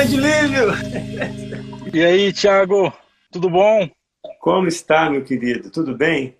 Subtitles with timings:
[0.00, 0.68] Grande Lívio!
[1.92, 2.90] E aí, Thiago,
[3.30, 3.86] tudo bom?
[4.38, 5.70] Como está, meu querido?
[5.70, 6.34] Tudo bem?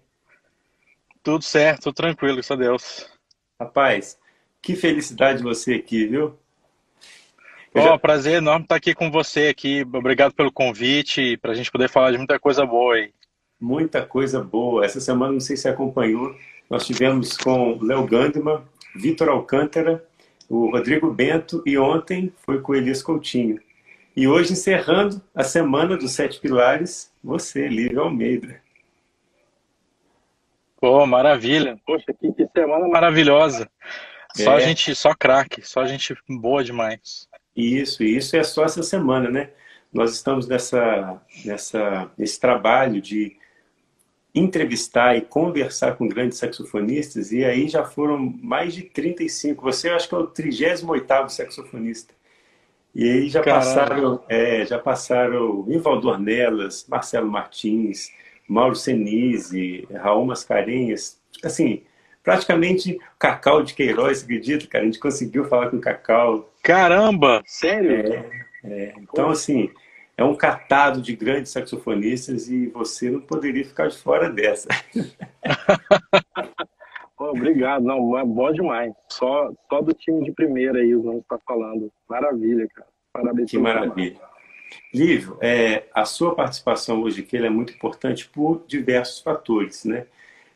[1.23, 3.07] Tudo certo, tranquilo, isso a Deus.
[3.61, 4.19] Rapaz,
[4.63, 6.39] que felicidade você aqui, viu?
[7.75, 7.99] Oh, já...
[7.99, 9.83] Prazer enorme estar aqui com você aqui.
[9.83, 13.13] Obrigado pelo convite para a gente poder falar de muita coisa boa aí.
[13.61, 14.87] Muita coisa boa.
[14.87, 16.35] Essa semana, não sei se acompanhou,
[16.71, 18.63] nós tivemos com Léo Gandman,
[18.97, 20.03] Vitor Alcântara,
[20.51, 23.61] o Rodrigo Bento e ontem foi com Elias Coutinho.
[24.17, 28.61] E hoje, encerrando a semana dos Sete Pilares, você, Lívia Almeida.
[30.81, 31.79] Pô, maravilha.
[31.87, 33.71] Poxa, que, que semana maravilhosa.
[34.35, 34.61] Só é.
[34.61, 37.29] gente, só craque, só gente boa demais.
[37.55, 39.51] Isso, isso é só essa semana, né?
[39.93, 43.37] Nós estamos nessa, nessa, nesse trabalho de
[44.35, 49.63] entrevistar e conversar com grandes saxofonistas, e aí já foram mais de 35.
[49.63, 52.15] Você, eu acho que é o 38º saxofonista.
[52.95, 53.65] E aí já Caramba.
[53.65, 58.11] passaram, é, já passaram Ivaldo Ornelas, Marcelo Martins,
[58.49, 61.83] Mauro Senise, Raul Mascarenhas, assim,
[62.23, 64.83] praticamente Cacau de Queiroz, acredita, cara?
[64.83, 66.49] A gente conseguiu falar com o Cacau.
[66.63, 67.43] Caramba!
[67.47, 68.13] Sério?
[68.13, 68.95] É, é.
[68.99, 69.71] Então, assim,
[70.21, 74.69] é um catado de grandes saxofonistas e você não poderia ficar de fora dessa.
[77.17, 78.93] Obrigado, não, é bom demais.
[79.09, 81.91] Só, só do time de primeira aí, os nomes está falando.
[82.07, 82.89] Maravilha, cara.
[83.11, 83.51] Parabéns.
[83.51, 84.11] Que maravilha.
[84.11, 84.31] Trabalho.
[84.93, 90.07] Lívio, é, a sua participação hoje aqui é muito importante por diversos fatores, né?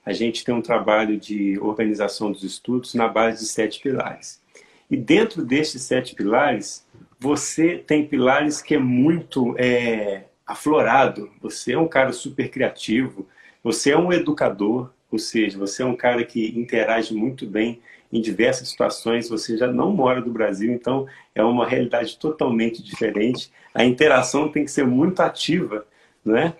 [0.05, 4.43] A gente tem um trabalho de organização dos estudos na base de sete pilares.
[4.91, 6.84] E dentro destes sete pilares,
[7.25, 11.31] você tem pilares que é muito é, aflorado.
[11.41, 13.27] Você é um cara super criativo,
[13.63, 17.81] você é um educador, ou seja, você é um cara que interage muito bem
[18.13, 23.51] em diversas situações, você já não mora do Brasil, então é uma realidade totalmente diferente.
[23.73, 25.87] A interação tem que ser muito ativa,
[26.23, 26.53] né?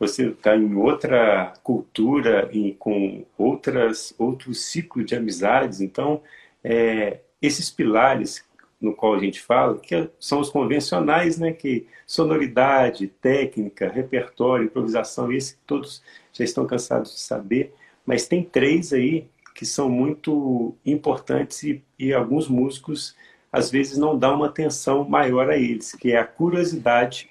[0.00, 5.80] Você está em outra cultura, em, com outras, outro ciclo de amizades.
[5.80, 6.22] Então,
[6.64, 8.47] é, esses pilares
[8.80, 11.52] no qual a gente fala, que são os convencionais, né?
[11.52, 16.02] Que sonoridade, técnica, repertório, improvisação, esse todos
[16.32, 17.74] já estão cansados de saber.
[18.06, 23.16] Mas tem três aí que são muito importantes e, e alguns músicos
[23.50, 27.28] às vezes não dão uma atenção maior a eles, que é a curiosidade,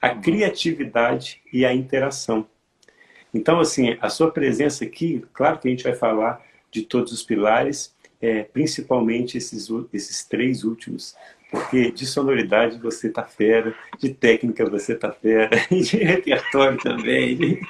[0.00, 2.46] a criatividade e a interação.
[3.32, 7.22] Então, assim, a sua presença aqui, claro que a gente vai falar de todos os
[7.22, 11.16] pilares, é, principalmente esses, esses três últimos,
[11.50, 17.60] porque de sonoridade você tá fera, de técnica você tá fera, de repertório também, de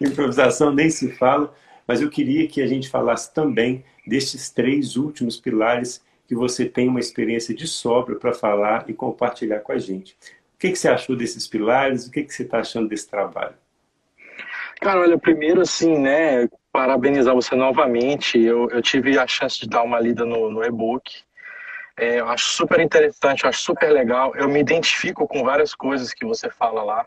[0.00, 1.54] improvisação nem se fala,
[1.86, 6.88] mas eu queria que a gente falasse também destes três últimos pilares que você tem
[6.88, 10.16] uma experiência de sobra para falar e compartilhar com a gente.
[10.54, 12.06] O que, que você achou desses pilares?
[12.06, 13.54] O que, que você está achando desse trabalho?
[14.80, 18.38] Cara, olha, primeiro assim, né, parabenizar você novamente.
[18.38, 21.22] Eu, eu tive a chance de dar uma lida no, no e-book.
[21.96, 24.34] É, eu acho super interessante, eu acho super legal.
[24.34, 27.06] Eu me identifico com várias coisas que você fala lá.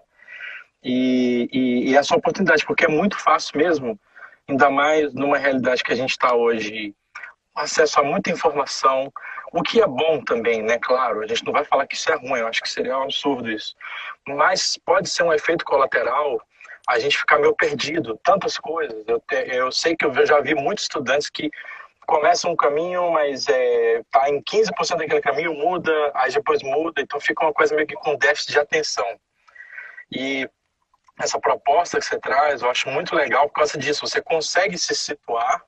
[0.83, 3.99] E, e, e essa oportunidade, porque é muito fácil mesmo
[4.47, 6.93] ainda mais numa realidade que a gente está hoje,
[7.55, 9.11] acesso a muita informação,
[9.51, 10.77] o que é bom também, né?
[10.79, 13.03] Claro, a gente não vai falar que isso é ruim, eu acho que seria um
[13.03, 13.75] absurdo isso.
[14.27, 16.41] Mas pode ser um efeito colateral
[16.87, 19.03] a gente ficar meio perdido, tantas coisas.
[19.07, 21.49] Eu, te, eu sei que eu já vi muitos estudantes que
[22.05, 27.19] começam um caminho, mas é, tá em 15% daquele caminho, muda, aí depois muda, então
[27.19, 29.05] fica uma coisa meio que com déficit de atenção.
[30.11, 30.49] E
[31.19, 34.05] essa proposta que você traz, eu acho muito legal por causa disso.
[34.05, 35.63] Você consegue se situar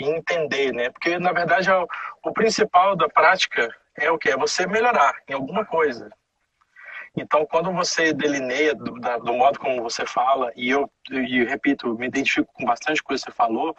[0.00, 0.90] e entender, né?
[0.90, 1.86] Porque, na verdade, é o,
[2.24, 3.68] o principal da prática
[3.98, 4.30] é o que?
[4.30, 6.10] É você melhorar em alguma coisa.
[7.16, 11.98] Então, quando você delineia do, da, do modo como você fala, e eu, e repito,
[11.98, 13.76] me identifico com bastante coisa que você falou,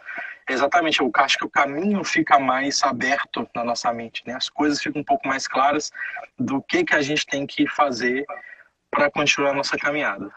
[0.48, 4.34] é exatamente, eu acho que o caminho fica mais aberto na nossa mente, né?
[4.34, 5.90] As coisas ficam um pouco mais claras
[6.38, 8.24] do que, que a gente tem que fazer
[8.90, 10.30] para continuar a nossa caminhada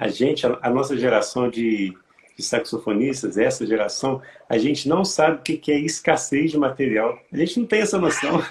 [0.00, 1.94] a gente, a, a nossa geração de,
[2.34, 7.18] de, saxofonistas, essa geração, a gente não sabe o que é escassez de material.
[7.30, 8.42] A gente não tem essa noção.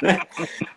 [0.00, 0.16] Né?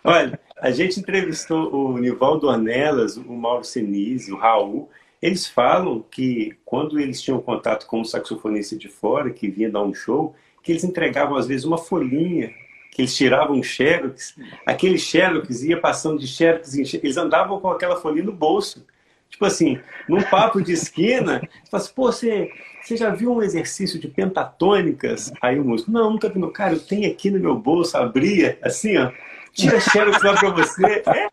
[0.02, 4.88] Olha, a gente entrevistou o Nivaldo Ornelas, o Mauro Senise, o Raul.
[5.20, 9.82] Eles falam que quando eles tinham contato com um saxofonista de fora, que vinha dar
[9.82, 12.50] um show, que eles entregavam às vezes uma folhinha,
[12.92, 17.60] que eles tiravam um xerox, aquele xerox ia passando de xerox em xerox, eles andavam
[17.60, 18.86] com aquela folhinha no bolso
[19.32, 22.50] Tipo assim, num papo de esquina, você fala assim, pô, você,
[22.82, 25.32] você já viu um exercício de pentatônicas?
[25.40, 26.38] Aí o músico, não, nunca vi.
[26.38, 29.10] Meu cara, eu tenho aqui no meu bolso, abria, assim, ó,
[29.52, 31.02] tira xerox lá para você.
[31.06, 31.28] É,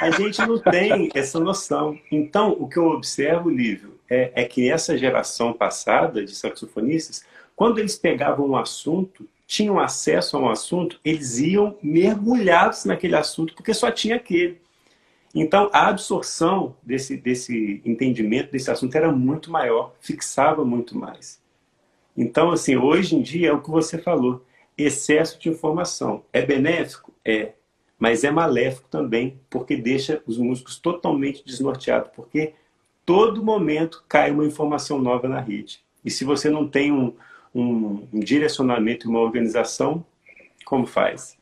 [0.00, 1.98] a gente não tem essa noção.
[2.10, 7.24] Então, o que eu observo, Lívio, é, é que essa geração passada de saxofonistas,
[7.56, 13.54] quando eles pegavam um assunto, tinham acesso a um assunto, eles iam mergulhados naquele assunto,
[13.54, 14.60] porque só tinha aquele.
[15.34, 21.40] Então, a absorção desse, desse entendimento desse assunto era muito maior, fixava muito mais.
[22.16, 24.44] Então, assim, hoje em dia é o que você falou,
[24.76, 26.24] excesso de informação.
[26.32, 27.12] É benéfico?
[27.24, 27.52] É.
[27.98, 32.54] Mas é maléfico também, porque deixa os músicos totalmente desnorteados, porque
[33.04, 35.80] todo momento cai uma informação nova na rede.
[36.04, 37.14] E se você não tem um,
[37.54, 40.04] um, um direcionamento e uma organização,
[40.64, 41.36] como faz?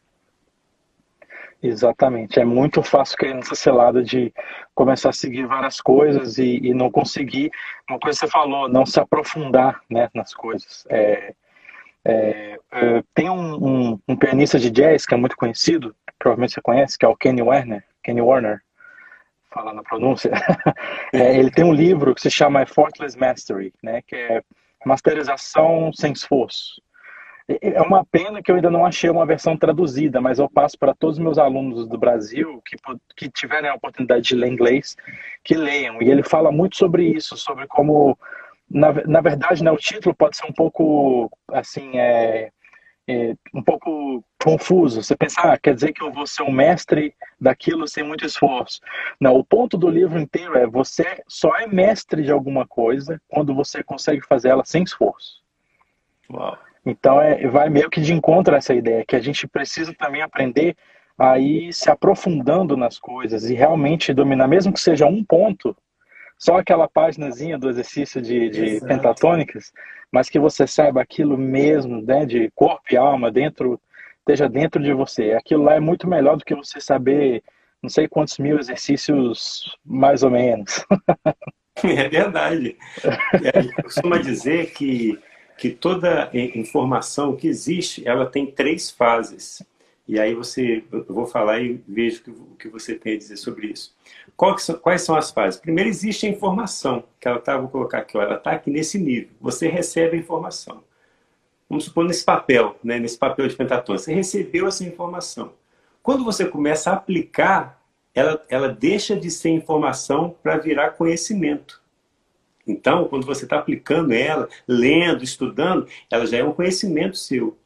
[1.63, 2.39] Exatamente.
[2.39, 4.33] É muito fácil cair nessa selada de
[4.75, 7.51] começar a seguir várias coisas e, e, não conseguir.
[7.89, 10.87] Uma coisa que você falou, não se aprofundar né, nas coisas.
[10.89, 11.35] É,
[12.09, 16.63] é, é, tem um, um, um, pianista de jazz que é muito conhecido, provavelmente você
[16.63, 17.85] conhece, que é o Kenny Werner.
[18.03, 18.61] Kenny Warner,
[19.51, 20.31] falando a pronúncia.
[21.13, 24.43] É, ele tem um livro que se chama Effortless Mastery, né, que é
[24.85, 26.83] masterização sem esforço.
[27.49, 30.93] É uma pena que eu ainda não achei uma versão traduzida, mas eu passo para
[30.93, 32.77] todos os meus alunos do Brasil que,
[33.17, 34.97] que tiverem a oportunidade de ler inglês,
[35.45, 36.03] que leiam.
[36.03, 38.19] E ele fala muito sobre isso, sobre como,
[38.69, 42.51] na, na verdade, né, o título pode ser um pouco, assim, é,
[43.09, 45.03] é, um pouco confuso.
[45.03, 48.81] Você pensa, ah, quer dizer que eu vou ser um mestre daquilo sem muito esforço.
[49.21, 53.55] Não, o ponto do livro inteiro é você só é mestre de alguma coisa quando
[53.55, 55.43] você consegue fazer ela sem esforço.
[56.31, 56.59] Uau.
[56.85, 60.23] Então, é, vai meio que de encontro a essa ideia, que a gente precisa também
[60.23, 60.77] aprender
[61.19, 65.77] a ir se aprofundando nas coisas e realmente dominar, mesmo que seja um ponto,
[66.39, 69.73] só aquela páginazinha do exercício de, de pentatônicas,
[70.11, 73.81] mas que você saiba aquilo mesmo, né, de corpo e alma, dentro,
[74.19, 75.33] esteja dentro de você.
[75.33, 77.43] Aquilo lá é muito melhor do que você saber
[77.83, 80.85] não sei quantos mil exercícios, mais ou menos.
[81.85, 82.75] É verdade.
[83.05, 85.19] É, eu costumo dizer que
[85.57, 89.63] que toda informação que existe, ela tem três fases.
[90.07, 93.69] E aí você, eu vou falar e vejo o que você tem a dizer sobre
[93.69, 93.95] isso.
[94.59, 95.59] São, quais são as fases?
[95.59, 98.99] Primeiro existe a informação, que ela tá, vou colocar aqui, ó, ela está aqui nesse
[98.99, 99.31] nível.
[99.41, 100.85] Você recebe a informação.
[101.69, 104.05] Vamos supor nesse papel, né, nesse papel de pentatônica.
[104.05, 105.53] Você recebeu essa informação.
[106.03, 107.83] Quando você começa a aplicar,
[108.15, 111.83] ela, ela deixa de ser informação para virar conhecimento.
[112.67, 117.57] Então, quando você está aplicando ela, lendo, estudando, ela já é um conhecimento seu.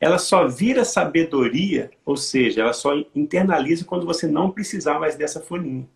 [0.00, 5.40] Ela só vira sabedoria, ou seja, ela só internaliza quando você não precisar mais dessa
[5.40, 5.88] folhinha.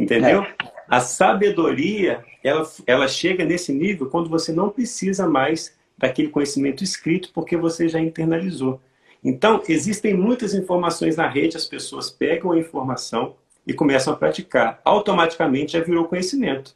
[0.00, 0.42] Entendeu?
[0.42, 0.54] É.
[0.88, 7.30] A sabedoria, ela, ela chega nesse nível quando você não precisa mais daquele conhecimento escrito,
[7.34, 8.80] porque você já internalizou.
[9.22, 13.36] Então, existem muitas informações na rede, as pessoas pegam a informação
[13.66, 14.80] e começam a praticar.
[14.82, 16.74] Automaticamente já virou conhecimento.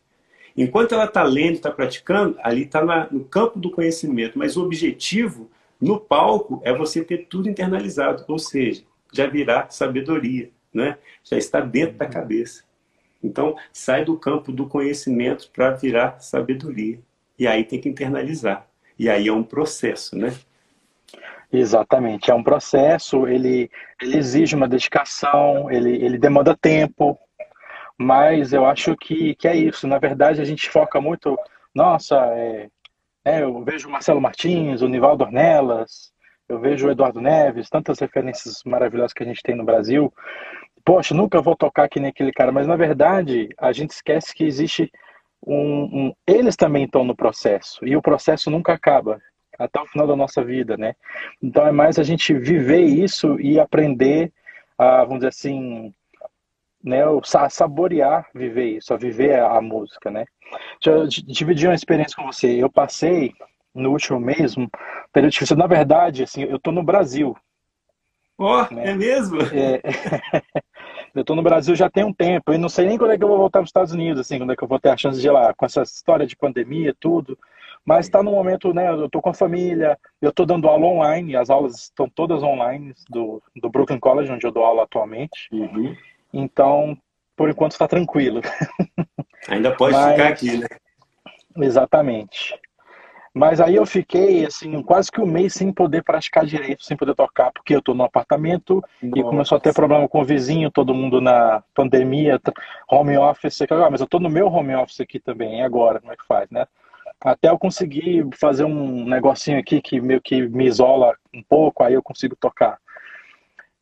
[0.55, 4.39] Enquanto ela está lendo, está praticando, ali está no campo do conhecimento.
[4.39, 5.51] Mas o objetivo
[5.81, 10.99] no palco é você ter tudo internalizado, ou seja, já virar sabedoria, né?
[11.25, 12.63] já está dentro da cabeça.
[13.25, 17.01] Então, sai do campo do conhecimento para virar sabedoria.
[17.39, 18.67] E aí tem que internalizar.
[18.99, 20.33] E aí é um processo, né?
[21.53, 23.71] Exatamente, é um processo, ele,
[24.03, 27.17] ele exige uma dedicação, ele, ele demanda tempo,
[27.97, 29.87] mas eu acho que, que é isso.
[29.87, 31.39] Na verdade, a gente foca muito.
[31.73, 32.69] Nossa, é,
[33.25, 36.13] é, eu vejo o Marcelo Martins, o Nivaldo Ornelas,
[36.49, 40.13] eu vejo o Eduardo Neves, tantas referências maravilhosas que a gente tem no Brasil.
[40.85, 44.91] Poxa, nunca vou tocar aqui naquele cara, mas na verdade a gente esquece que existe
[45.47, 49.21] um, um, Eles também estão no processo e o processo nunca acaba
[49.59, 50.95] até o final da nossa vida, né?
[51.43, 54.33] Então é mais a gente viver isso e aprender
[54.77, 55.95] a, vamos dizer assim,
[56.83, 57.01] né,
[57.49, 60.27] saborear viver isso, a viver a, música, né?
[60.83, 62.63] Deixa eu dividir uma experiência com você.
[62.63, 63.33] Eu passei
[63.75, 64.69] no último mês um
[65.13, 65.57] período difícil.
[65.57, 67.37] Na verdade, assim, eu tô no Brasil.
[68.37, 68.91] Ó, oh, né?
[68.91, 69.39] é mesmo?
[69.43, 69.81] É,
[71.15, 73.25] eu tô no Brasil já tem um tempo e não sei nem quando é que
[73.25, 74.97] eu vou voltar para os Estados Unidos, assim, quando é que eu vou ter a
[74.97, 77.39] chance de ir lá, com essa história de pandemia, tudo.
[77.85, 78.91] Mas está no momento, né?
[78.91, 82.95] Eu tô com a família, eu tô dando aula online, as aulas estão todas online
[83.11, 85.49] do, do Brooklyn College, onde eu dou aula atualmente.
[85.53, 85.95] Uhum.
[86.33, 86.97] Então,
[87.37, 88.41] por enquanto está tranquilo.
[89.49, 90.67] Ainda pode Mas, ficar aqui, né?
[91.59, 92.59] Exatamente.
[93.35, 97.17] Mas aí eu fiquei, assim, quase que um mês sem poder praticar direito, sem poder
[97.17, 99.19] tocar, porque eu tô no apartamento Nossa.
[99.19, 102.41] e começou a ter problema com o vizinho, todo mundo na pandemia,
[102.89, 103.63] home office.
[103.63, 105.99] Ah, mas eu tô no meu home office aqui também, agora?
[105.99, 106.65] Como é que faz, né?
[107.21, 111.95] Até eu conseguir fazer um negocinho aqui que meio que me isola um pouco, aí
[111.95, 112.79] eu consigo tocar.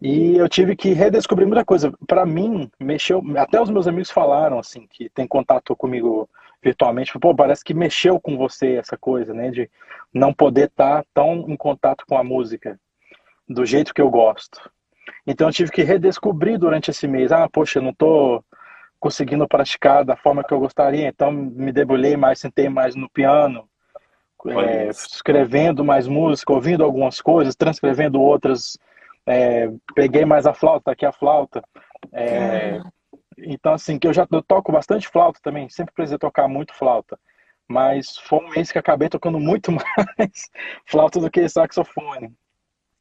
[0.00, 1.92] E eu tive que redescobrir muita coisa.
[2.08, 3.22] Para mim, mexeu.
[3.36, 6.28] Até os meus amigos falaram, assim, que tem contato comigo
[6.62, 7.18] virtualmente.
[7.18, 9.50] Pô, parece que mexeu com você essa coisa, né?
[9.50, 9.70] De
[10.12, 12.78] não poder estar tá tão em contato com a música
[13.48, 14.70] do jeito que eu gosto.
[15.26, 17.32] Então eu tive que redescobrir durante esse mês.
[17.32, 18.42] Ah, poxa, eu não tô
[19.00, 21.08] conseguindo praticar da forma que eu gostaria.
[21.08, 23.68] Então me debulhei mais, sentei mais no piano.
[24.44, 28.76] É, escrevendo mais música, ouvindo algumas coisas, transcrevendo outras
[29.26, 31.62] é, peguei mais a flauta, aqui a flauta.
[32.12, 32.80] É,
[33.44, 37.18] então, assim, que eu já eu toco bastante flauta também, sempre precisei tocar muito flauta.
[37.68, 39.72] Mas foi um mês que acabei tocando muito
[40.18, 40.50] mais
[40.86, 42.34] flauta do que saxofone.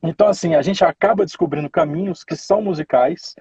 [0.04, 3.36] Então, assim, a gente acaba descobrindo caminhos que são musicais.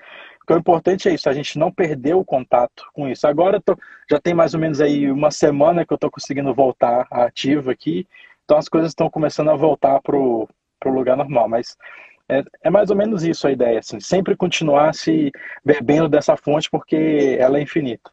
[0.48, 3.26] O importante é isso, a gente não perder o contato com isso.
[3.26, 3.78] Agora tô,
[4.10, 8.06] já tem mais ou menos aí uma semana que eu estou conseguindo voltar ativo aqui.
[8.44, 10.48] Então as coisas estão começando a voltar pro,
[10.80, 11.48] pro lugar normal.
[11.48, 11.76] Mas
[12.38, 15.30] é, é, mais ou menos isso a ideia, assim, sempre continuar se
[15.64, 18.10] bebendo dessa fonte porque ela é infinita.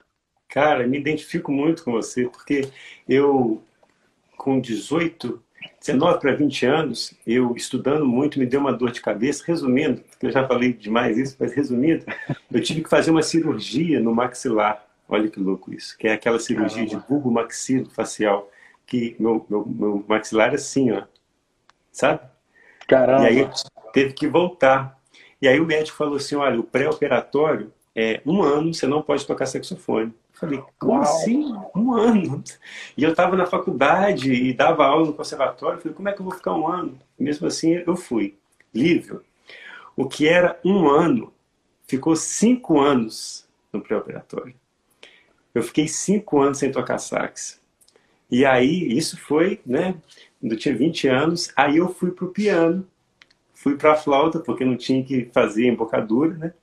[0.47, 2.69] Cara, me identifico muito com você, porque
[3.07, 3.61] eu,
[4.37, 5.43] com 18,
[5.79, 9.43] 19 para 20 anos, eu estudando muito, me deu uma dor de cabeça.
[9.45, 12.05] Resumindo, eu já falei demais isso, mas resumindo,
[12.51, 14.85] eu tive que fazer uma cirurgia no maxilar.
[15.09, 17.01] Olha que louco isso, que é aquela cirurgia Caramba.
[17.01, 18.49] de bulbo maxilo facial,
[18.85, 21.03] que meu, meu, meu maxilar é assim, ó,
[21.91, 22.21] sabe?
[22.87, 23.23] Caramba.
[23.23, 23.49] E aí
[23.97, 25.01] teve que voltar.
[25.41, 29.25] E aí o médico falou assim, olha, o pré-operatório é um ano, você não pode
[29.25, 30.13] tocar saxofone.
[30.33, 31.01] Eu falei, como Uau.
[31.01, 31.51] assim?
[31.75, 32.43] Um ano?
[32.95, 35.77] E eu estava na faculdade e dava aula no conservatório.
[35.77, 36.99] Eu falei, como é que eu vou ficar um ano?
[37.19, 38.35] E mesmo assim, eu fui.
[38.71, 39.17] Livre.
[39.95, 41.33] O que era um ano,
[41.87, 44.53] ficou cinco anos no pré-operatório.
[45.55, 47.59] Eu fiquei cinco anos sem tocar sax.
[48.29, 49.95] E aí, isso foi, né?
[50.43, 52.87] Eu tinha 20 anos, aí eu fui pro piano
[53.67, 56.53] Fui para a flauta, porque não tinha que fazer embocadura, né?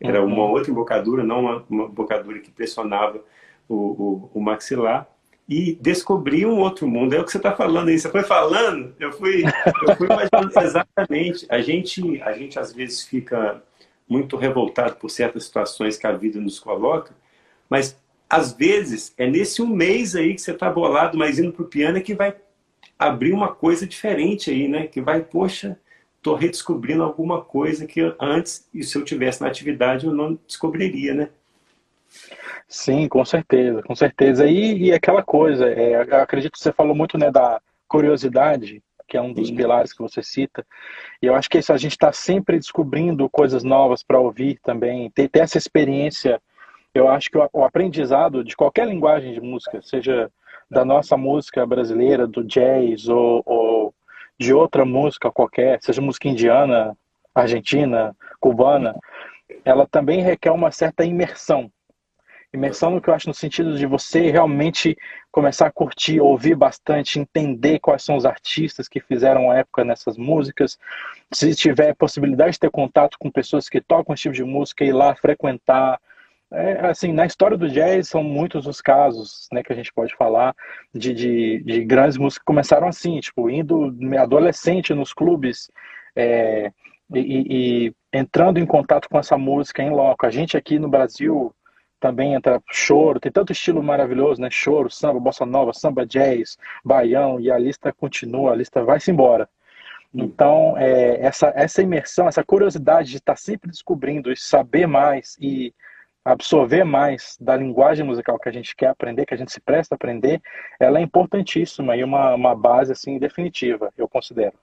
[0.00, 0.52] Era uma uhum.
[0.52, 3.22] outra embocadura, não uma, uma embocadura que pressionava
[3.68, 5.06] o, o, o, maxilar.
[5.46, 7.12] E descobri um outro mundo.
[7.12, 7.98] É o que você está falando aí.
[7.98, 9.44] Você foi falando, eu fui,
[9.86, 11.46] eu fui imaginando exatamente.
[11.50, 13.62] A gente, a gente às vezes fica
[14.08, 17.14] muito revoltado por certas situações que a vida nos coloca,
[17.68, 21.64] mas às vezes é nesse um mês aí que você está bolado, mas indo para
[21.64, 22.34] o piano é que vai
[22.98, 24.86] abrir uma coisa diferente aí, né?
[24.86, 25.78] Que vai, poxa,
[26.16, 31.14] estou redescobrindo alguma coisa que antes, e se eu tivesse na atividade, eu não descobriria,
[31.14, 31.28] né?
[32.68, 34.46] Sim, com certeza, com certeza.
[34.46, 39.22] E, e aquela coisa, é, acredito que você falou muito né, da curiosidade, que é
[39.22, 39.56] um dos Sim.
[39.56, 40.66] pilares que você cita.
[41.22, 45.10] E eu acho que isso, a gente está sempre descobrindo coisas novas para ouvir também,
[45.10, 46.42] ter, ter, essa experiência.
[46.92, 50.30] Eu acho que o, o aprendizado de qualquer linguagem de música, seja
[50.68, 53.85] da nossa música brasileira, do jazz ou, ou
[54.38, 56.96] de outra música qualquer, seja música indiana,
[57.34, 58.94] argentina, cubana,
[59.64, 61.70] ela também requer uma certa imersão.
[62.52, 64.96] Imersão no que eu acho no sentido de você realmente
[65.30, 70.16] começar a curtir, ouvir bastante, entender quais são os artistas que fizeram a época nessas
[70.16, 70.78] músicas.
[71.32, 74.92] Se tiver possibilidade de ter contato com pessoas que tocam esse tipo de música, ir
[74.92, 76.00] lá frequentar,
[76.52, 80.14] é, assim, na história do jazz são muitos os casos, né, que a gente pode
[80.14, 80.54] falar
[80.94, 85.70] de, de, de grandes músicos que começaram assim, tipo, indo adolescente nos clubes
[86.14, 86.70] é,
[87.12, 90.24] e, e, entrando em contato com essa música em loco.
[90.24, 91.52] A gente aqui no Brasil
[91.98, 97.40] também entra choro, tem tanto estilo maravilhoso, né, choro, samba, bossa nova, samba jazz, baião,
[97.40, 99.48] e a lista continua, a lista vai-se embora.
[100.14, 105.74] Então, é, essa, essa imersão, essa curiosidade de estar sempre descobrindo e saber mais e
[106.26, 109.94] absorver mais da linguagem musical que a gente quer aprender, que a gente se presta
[109.94, 110.42] a aprender,
[110.80, 114.54] ela é importantíssima e uma, uma base assim definitiva, eu considero.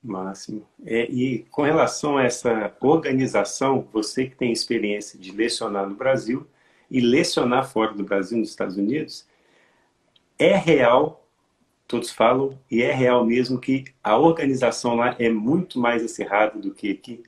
[0.00, 0.64] Máximo.
[0.86, 6.46] É, e com relação a essa organização, você que tem experiência de lecionar no Brasil
[6.88, 9.26] e lecionar fora do Brasil, nos Estados Unidos,
[10.38, 11.26] é real,
[11.86, 16.72] todos falam, e é real mesmo que a organização lá é muito mais acirrada do
[16.72, 17.24] que aqui?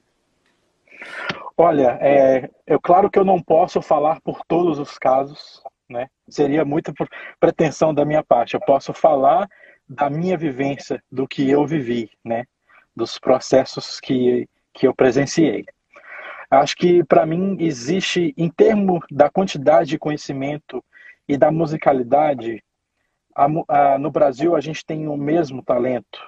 [1.56, 6.08] Olha, é, é claro que eu não posso falar por todos os casos, né?
[6.28, 6.92] Seria muita
[7.38, 8.54] pretensão da minha parte.
[8.54, 9.48] Eu posso falar
[9.88, 12.44] da minha vivência, do que eu vivi, né?
[12.96, 15.64] Dos processos que, que eu presenciei.
[16.50, 20.84] Acho que para mim existe, em termos da quantidade de conhecimento
[21.28, 22.62] e da musicalidade,
[23.34, 26.20] a, a, no Brasil a gente tem o mesmo talento,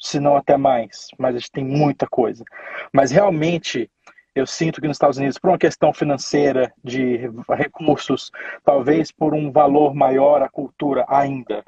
[0.00, 2.44] se não até mais, mas a gente tem muita coisa.
[2.92, 3.88] Mas realmente
[4.34, 8.30] eu sinto que nos Estados Unidos, por uma questão financeira, de recursos,
[8.64, 11.64] talvez por um valor maior à cultura ainda,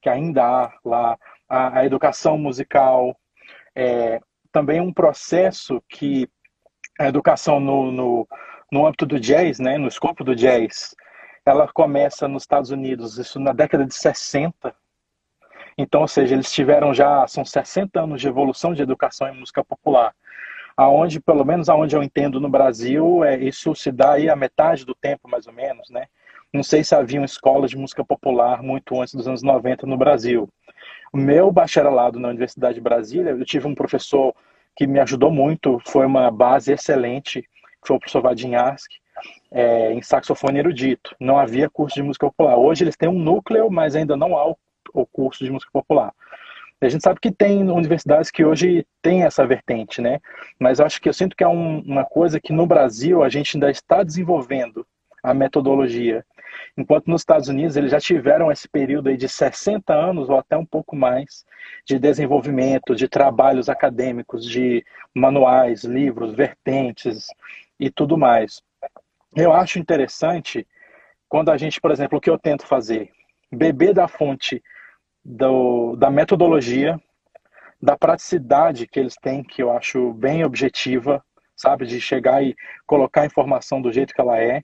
[0.00, 1.18] que ainda há lá,
[1.48, 3.16] a, a educação musical,
[3.74, 6.28] é, também um processo que
[6.98, 8.28] a educação no, no,
[8.70, 10.94] no âmbito do jazz, né, no escopo do jazz,
[11.44, 14.74] ela começa nos Estados Unidos, isso na década de 60.
[15.78, 19.64] Então, ou seja, eles tiveram já, são 60 anos de evolução de educação em música
[19.64, 20.14] popular.
[20.76, 24.84] Aonde, pelo menos aonde eu entendo no Brasil, é, isso se dá aí a metade
[24.84, 26.06] do tempo, mais ou menos, né?
[26.52, 30.48] Não sei se haviam escolas de música popular muito antes dos anos 90 no Brasil.
[31.12, 34.34] O meu bacharelado na Universidade de Brasília, eu tive um professor
[34.76, 37.46] que me ajudou muito, foi uma base excelente,
[37.84, 38.90] foi o professor Vadim Ask,
[39.50, 41.14] é, em saxofone erudito.
[41.20, 42.56] Não havia curso de música popular.
[42.56, 44.56] Hoje eles têm um núcleo, mas ainda não há o,
[44.94, 46.12] o curso de música popular.
[46.86, 50.18] A gente sabe que tem universidades que hoje têm essa vertente, né?
[50.58, 53.56] Mas acho que eu sinto que é um, uma coisa que no Brasil a gente
[53.56, 54.84] ainda está desenvolvendo
[55.22, 56.24] a metodologia.
[56.76, 60.56] Enquanto nos Estados Unidos eles já tiveram esse período aí de 60 anos ou até
[60.56, 61.44] um pouco mais
[61.86, 64.84] de desenvolvimento, de trabalhos acadêmicos, de
[65.14, 67.26] manuais, livros, vertentes
[67.78, 68.60] e tudo mais.
[69.36, 70.66] Eu acho interessante
[71.28, 73.10] quando a gente, por exemplo, o que eu tento fazer,
[73.50, 74.62] beber da fonte
[75.24, 77.00] do, da metodologia,
[77.80, 81.24] da praticidade que eles têm, que eu acho bem objetiva,
[81.56, 82.54] sabe, de chegar e
[82.86, 84.62] colocar a informação do jeito que ela é,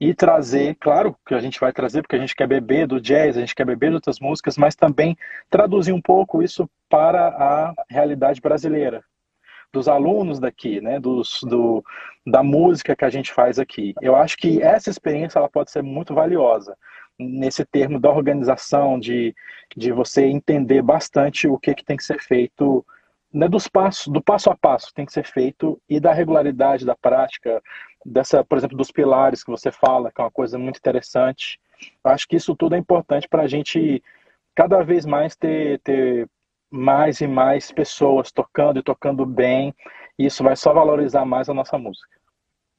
[0.00, 3.36] e trazer, claro que a gente vai trazer, porque a gente quer beber do jazz,
[3.36, 5.16] a gente quer beber de outras músicas, mas também
[5.48, 9.04] traduzir um pouco isso para a realidade brasileira,
[9.72, 11.84] dos alunos daqui, né, dos, do,
[12.26, 13.94] da música que a gente faz aqui.
[14.02, 16.76] Eu acho que essa experiência ela pode ser muito valiosa
[17.22, 19.34] nesse termo da organização, de,
[19.76, 22.84] de você entender bastante o que, que tem que ser feito,
[23.32, 26.84] né, dos passos, do passo a passo que tem que ser feito e da regularidade
[26.84, 27.62] da prática,
[28.04, 31.58] dessa, por exemplo, dos pilares que você fala, que é uma coisa muito interessante.
[32.04, 34.02] Acho que isso tudo é importante para a gente
[34.54, 36.28] cada vez mais ter, ter
[36.70, 39.74] mais e mais pessoas tocando e tocando bem.
[40.18, 42.20] E isso vai só valorizar mais a nossa música.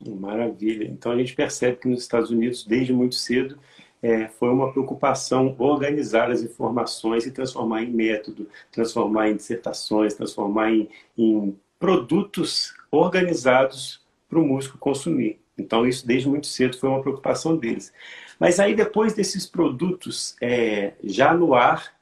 [0.06, 0.86] Maravilha.
[0.86, 3.58] Então a gente percebe que nos Estados Unidos, desde muito cedo,
[4.04, 10.72] é, foi uma preocupação organizar as informações e transformar em método, transformar em dissertações, transformar
[10.74, 15.40] em, em produtos organizados para o músico consumir.
[15.58, 17.94] Então, isso desde muito cedo foi uma preocupação deles.
[18.38, 21.94] Mas aí, depois desses produtos é, já no ar,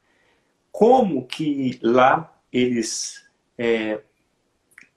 [0.72, 3.24] como que lá eles
[3.58, 4.00] é,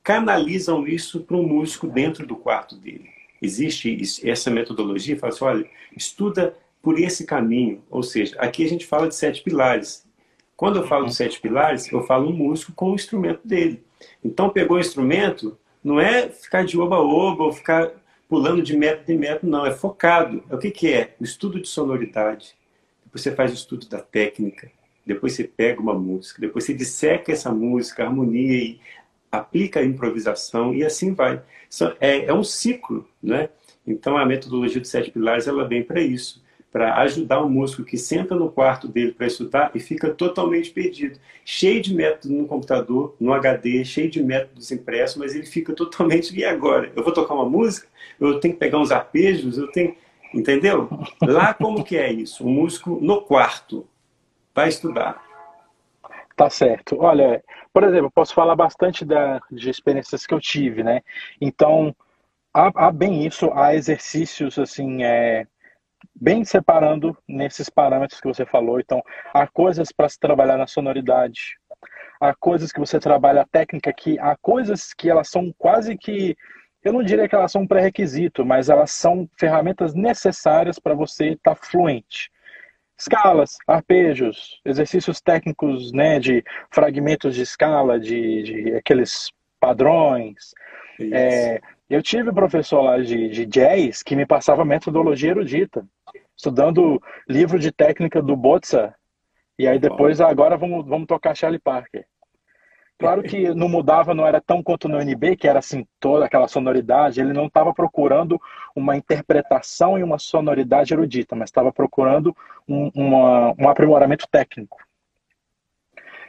[0.03, 3.11] canalizam isso para o músico dentro do quarto dele?
[3.43, 5.19] Existe essa metodologia?
[5.19, 7.83] Fala assim, olha, estuda por esse caminho.
[7.91, 10.07] Ou seja, aqui a gente fala de sete pilares.
[10.55, 13.83] Quando eu falo de sete pilares, eu falo um músico com o instrumento dele.
[14.23, 17.91] Então, pegou o instrumento, não é ficar de oba-oba ou ficar
[18.29, 19.67] pulando de método em método, não.
[19.67, 20.45] É focado.
[20.51, 21.15] É o que, que é?
[21.19, 22.55] O estudo de sonoridade.
[23.07, 24.71] Depois você faz o estudo da técnica.
[25.07, 26.41] Depois você pega uma música.
[26.41, 28.81] Depois você disseca essa música, harmonia e
[29.33, 31.43] aplica a improvisação e assim vai.
[31.99, 33.49] É, é um ciclo, né?
[33.87, 36.44] Então a metodologia dos sete pilares ela vem para isso
[36.75, 41.21] para ajudar um músico que senta no quarto dele para estudar e fica totalmente perdido.
[41.45, 46.37] Cheio de métodos no computador, no HD, cheio de métodos impressos, mas ele fica totalmente.
[46.37, 46.91] E agora?
[46.97, 47.87] Eu vou tocar uma música?
[48.19, 49.57] Eu tenho que pegar uns arpejos?
[49.57, 49.95] Eu tenho.
[50.35, 50.89] Entendeu?
[51.23, 52.45] Lá como que é isso?
[52.45, 53.87] O músico no quarto
[54.53, 55.23] para estudar.
[56.35, 56.97] Tá certo.
[56.99, 57.41] Olha,
[57.73, 61.03] por exemplo, posso falar bastante da, de experiências que eu tive, né?
[61.41, 61.95] Então,
[62.53, 65.47] há, há bem isso, há exercícios assim, é,
[66.15, 68.81] bem separando nesses parâmetros que você falou.
[68.81, 71.59] Então, há coisas para se trabalhar na sonoridade,
[72.21, 76.37] há coisas que você trabalha a técnica que há coisas que elas são quase que
[76.83, 81.31] eu não diria que elas são um pré-requisito, mas elas são ferramentas necessárias para você
[81.31, 82.31] estar tá fluente.
[82.97, 90.55] Escalas, arpejos, exercícios técnicos né, de fragmentos de escala, de, de aqueles padrões.
[91.01, 95.87] É, eu tive um professor lá de, de jazz que me passava metodologia erudita,
[96.37, 98.95] estudando livro de técnica do Botza,
[99.59, 102.05] e aí depois, agora vamos, vamos tocar Charlie Parker.
[102.99, 106.47] Claro que não mudava, não era tão quanto no NB, que era assim, toda aquela
[106.47, 107.21] sonoridade.
[107.21, 108.41] Ele não estava procurando
[108.75, 112.35] uma interpretação e uma sonoridade erudita, mas estava procurando
[112.69, 114.79] um, uma, um aprimoramento técnico.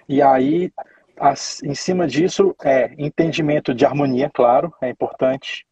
[0.10, 0.72] E aí
[1.19, 5.65] as, em cima disso, é entendimento de harmonia, claro, é importante.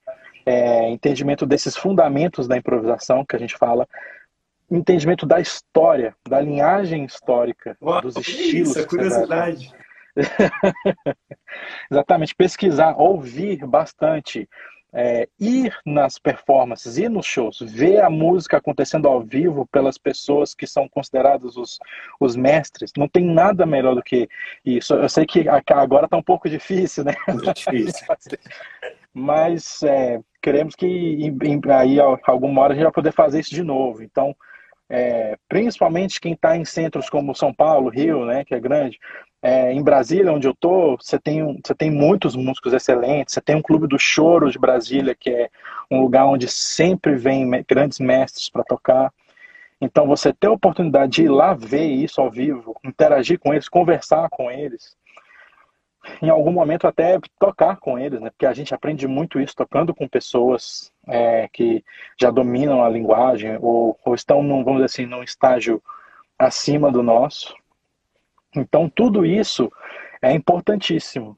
[0.45, 3.87] É, entendimento desses fundamentos da improvisação que a gente fala.
[4.69, 8.71] entendimento da história, da linhagem histórica, Uau, dos estilos.
[8.71, 9.73] Isso, é curiosidade.
[11.91, 14.47] Exatamente, pesquisar, ouvir bastante,
[14.93, 20.53] é, ir nas performances, ir nos shows, ver a música acontecendo ao vivo pelas pessoas
[20.53, 21.79] que são considerados os,
[22.19, 22.91] os mestres.
[22.95, 24.29] Não tem nada melhor do que
[24.63, 24.93] isso.
[24.93, 27.13] Eu sei que agora está um pouco difícil, né?
[27.55, 28.05] Difícil.
[29.13, 33.53] Mas é, queremos que em, em, aí alguma hora a gente vai poder fazer isso
[33.53, 34.03] de novo.
[34.03, 34.35] Então,
[34.89, 38.99] é, principalmente quem está em centros como São Paulo, Rio, né, que é grande,
[39.43, 43.33] é, em Brasília, onde eu tô, você tem, você tem muitos músicos excelentes.
[43.33, 45.49] Você tem um clube do choro de Brasília, que é
[45.91, 49.13] um lugar onde sempre vem grandes mestres para tocar.
[49.81, 53.67] Então, você ter a oportunidade de ir lá ver isso ao vivo, interagir com eles,
[53.67, 54.95] conversar com eles,
[56.21, 58.29] em algum momento até tocar com eles, né?
[58.29, 61.83] Porque a gente aprende muito isso tocando com pessoas é, que
[62.17, 65.83] já dominam a linguagem ou, ou estão, num, vamos dizer assim, num estágio
[66.39, 67.53] acima do nosso.
[68.55, 69.71] Então, tudo isso
[70.21, 71.37] é importantíssimo.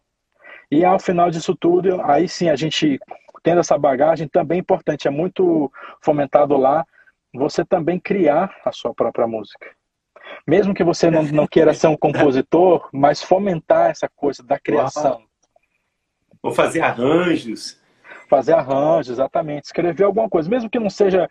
[0.69, 2.99] E ao final disso tudo, aí sim a gente
[3.43, 6.84] tendo essa bagagem também é importante, é muito fomentado lá
[7.32, 9.69] você também criar a sua própria música.
[10.47, 15.21] Mesmo que você não, não queira ser um compositor, mas fomentar essa coisa da criação.
[16.41, 17.80] Ou fazer arranjos.
[18.28, 19.65] Fazer arranjos, exatamente.
[19.65, 20.49] Escrever alguma coisa.
[20.49, 21.30] Mesmo que não seja.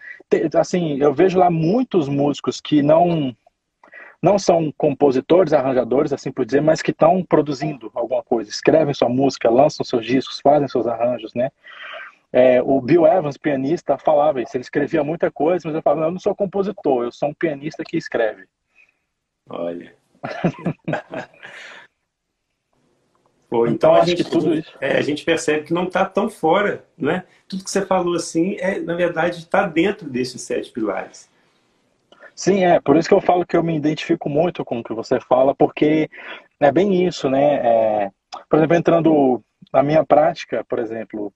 [0.56, 3.34] Assim, eu vejo lá muitos músicos que não
[4.22, 9.08] não são compositores, arranjadores, assim por dizer, mas que estão produzindo alguma coisa, escrevem sua
[9.08, 11.50] música, lançam seus discos, fazem seus arranjos, né?
[12.32, 14.56] É, o Bill Evans, pianista, falava isso.
[14.56, 17.84] Ele escrevia muita coisa, mas ele falava: eu não sou compositor, eu sou um pianista
[17.84, 18.46] que escreve.
[19.48, 19.94] Olha.
[23.48, 24.72] Pô, então, então a acho gente, que tudo isso.
[24.80, 27.22] É, a gente percebe que não está tão fora, né?
[27.46, 31.30] Tudo que você falou assim, é, na verdade, está dentro desses sete pilares.
[32.34, 32.80] Sim, é.
[32.80, 35.54] Por isso que eu falo que eu me identifico muito com o que você fala,
[35.54, 36.10] porque
[36.60, 37.56] é bem isso, né?
[37.56, 38.10] É,
[38.48, 39.42] por exemplo, entrando
[39.72, 41.32] na minha prática, por exemplo,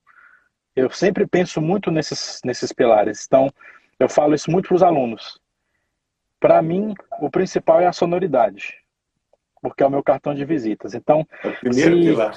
[0.74, 3.24] eu sempre penso muito nesses, nesses pilares.
[3.26, 3.52] Então,
[3.98, 5.40] eu falo isso muito para os alunos.
[6.40, 8.74] Para mim, o principal é a sonoridade,
[9.60, 10.94] porque é o meu cartão de visitas.
[10.94, 12.02] Então, é o primeiro se...
[12.02, 12.34] pilar.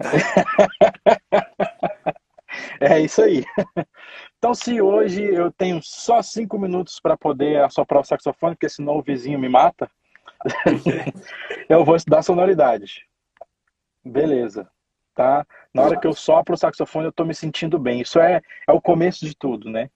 [2.80, 3.44] é isso aí.
[4.42, 8.96] Então, se hoje eu tenho só cinco minutos para poder assoprar o saxofone, porque senão
[8.96, 9.88] o vizinho me mata,
[11.70, 13.06] eu vou estudar sonoridade.
[14.04, 14.68] Beleza.
[15.14, 15.46] Tá?
[15.72, 18.00] Na hora que eu sopro o saxofone, eu estou me sentindo bem.
[18.00, 19.88] Isso é, é o começo de tudo, né?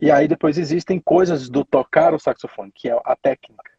[0.00, 3.72] E aí depois existem coisas do tocar o saxofone, que é a técnica.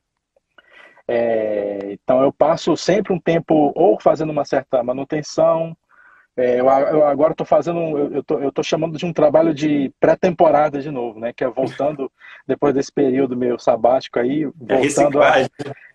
[1.08, 5.74] É, então eu passo sempre um tempo ou fazendo uma certa manutenção,
[6.38, 7.80] é, eu, eu, agora estou fazendo,
[8.14, 11.32] eu tô, eu tô chamando de um trabalho de pré-temporada de novo, né?
[11.32, 12.12] Que é voltando
[12.46, 15.50] depois desse período meio sabático aí, é voltando é a...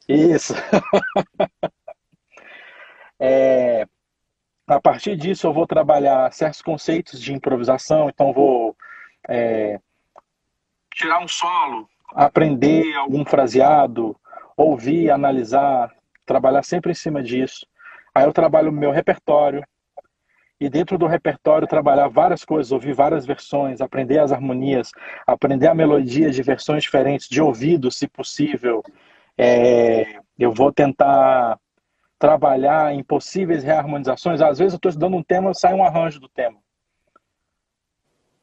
[0.09, 0.55] Isso.
[3.21, 3.87] é,
[4.67, 8.75] a partir disso eu vou trabalhar certos conceitos de improvisação, então vou
[9.29, 9.79] é,
[10.95, 14.17] tirar um solo, aprender algum fraseado,
[14.57, 17.67] ouvir, analisar, trabalhar sempre em cima disso.
[18.15, 19.63] Aí eu trabalho o meu repertório,
[20.61, 24.93] e dentro do repertório trabalhar várias coisas, ouvir várias versões, aprender as harmonias,
[25.27, 28.83] aprender a melodia de versões diferentes, de ouvido, se possível.
[29.39, 31.59] É, eu vou tentar
[32.19, 34.43] trabalhar em possíveis reharmonizações.
[34.43, 36.59] Às vezes eu estou estudando um tema, sai um arranjo do tema.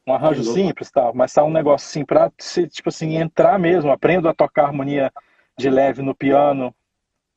[0.08, 3.92] Um arranjo simples, tal, mas sai um negócio assim para tipo assim entrar mesmo.
[3.92, 5.12] Aprendo a tocar harmonia
[5.56, 6.74] de leve no piano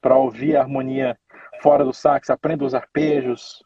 [0.01, 1.19] para ouvir a harmonia
[1.61, 2.31] fora do sax.
[2.31, 3.63] Aprendo os arpejos,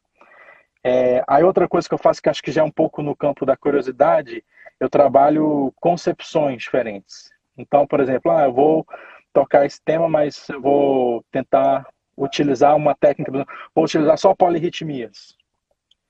[0.85, 3.17] é, aí outra coisa que eu faço que acho que já é um pouco no
[3.17, 4.45] campo da curiosidade,
[4.79, 7.33] eu trabalho concepções diferentes.
[7.57, 8.87] Então, por exemplo, ah, eu vou
[9.33, 13.33] tocar esse tema, mas eu vou tentar utilizar uma técnica,
[13.75, 15.35] vou utilizar só polirritmias.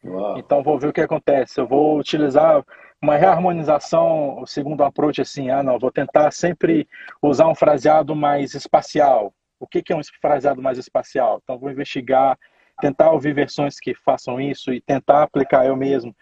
[0.05, 0.39] Uau.
[0.39, 1.61] Então vou ver o que acontece.
[1.61, 2.65] Eu vou utilizar
[3.01, 6.89] uma reharmonização, o segundo approach assim, ah não, vou tentar sempre
[7.23, 9.33] usar um fraseado mais espacial.
[9.61, 11.41] O que, que é um fraseado mais espacial?
[11.43, 12.37] Então vou investigar
[12.81, 16.15] tentar ouvir versões que façam isso e tentar aplicar eu mesmo.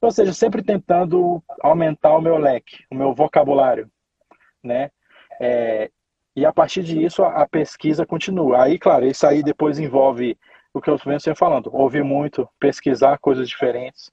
[0.00, 3.90] Ou seja, sempre tentando aumentar o meu leque, o meu vocabulário,
[4.62, 4.90] né?
[5.40, 5.90] É,
[6.34, 8.64] e a partir disso a, a, pesquisa continua.
[8.64, 10.38] Aí, claro, isso aí depois envolve
[10.72, 14.10] o que eu venho sempre falando, ouvir muito, pesquisar coisas diferentes,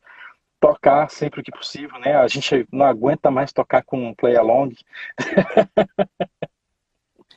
[0.60, 2.16] tocar sempre que possível, né?
[2.16, 4.74] A gente não aguenta mais tocar com play along.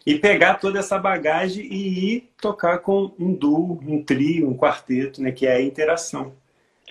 [0.06, 5.22] e pegar toda essa bagagem e ir tocar com um duo, um trio, um quarteto,
[5.22, 5.30] né?
[5.30, 6.32] Que é a interação.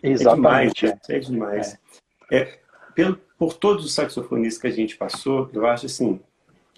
[0.01, 0.85] Exatamente.
[0.85, 1.09] É demais.
[1.09, 1.79] É demais.
[2.31, 2.37] É.
[2.37, 2.59] É,
[2.93, 6.19] pelo, por todos os saxofonistas que a gente passou, eu acho assim,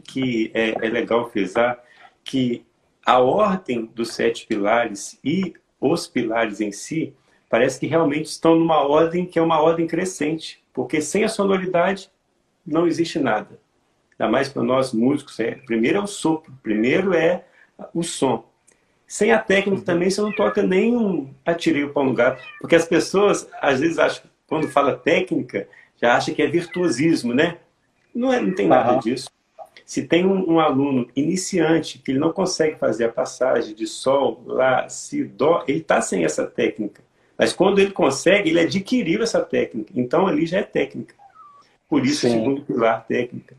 [0.03, 1.81] que é, é legal frisar
[2.23, 2.65] que
[3.05, 7.13] a ordem dos sete pilares e os pilares em si
[7.49, 12.09] parece que realmente estão numa ordem que é uma ordem crescente, porque sem a sonoridade
[12.65, 13.59] não existe nada.
[14.21, 17.43] Ainda mais para nós músicos, é, primeiro é o sopro, primeiro é
[17.91, 18.45] o som.
[19.07, 22.85] Sem a técnica também você não toca nem um atirei para um lugar, porque as
[22.85, 25.67] pessoas às vezes acham, quando fala técnica,
[25.99, 27.57] já acha que é virtuosismo, né?
[28.13, 29.27] Não, é, não tem nada disso.
[29.83, 34.43] Se tem um, um, aluno iniciante que ele não consegue fazer a passagem de sol,
[34.45, 37.01] lá, si, dó, ele está sem essa técnica.
[37.35, 39.91] Mas quando ele consegue, ele adquiriu essa técnica.
[39.95, 41.15] Então ali já é técnica.
[41.89, 42.33] Por isso, Sim.
[42.33, 43.55] segundo pilar, técnica.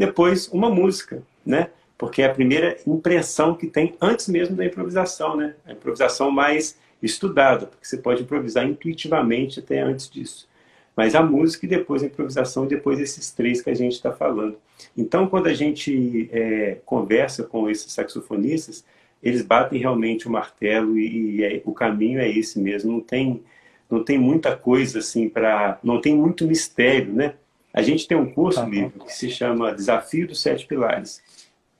[0.00, 1.68] Depois, uma música, né?
[1.98, 5.54] Porque é a primeira impressão que tem antes mesmo da improvisação, né?
[5.66, 10.48] A improvisação mais estudada, porque você pode improvisar intuitivamente até antes disso.
[10.96, 14.56] Mas a música e depois a improvisação, depois esses três que a gente está falando.
[14.96, 18.82] Então, quando a gente é, conversa com esses saxofonistas,
[19.22, 22.90] eles batem realmente o martelo e, e é, o caminho é esse mesmo.
[22.90, 23.42] Não tem,
[23.90, 27.34] não tem muita coisa assim para, não tem muito mistério, né?
[27.72, 28.68] A gente tem um curso, uhum.
[28.68, 31.22] livro, que se chama Desafio dos Sete Pilares.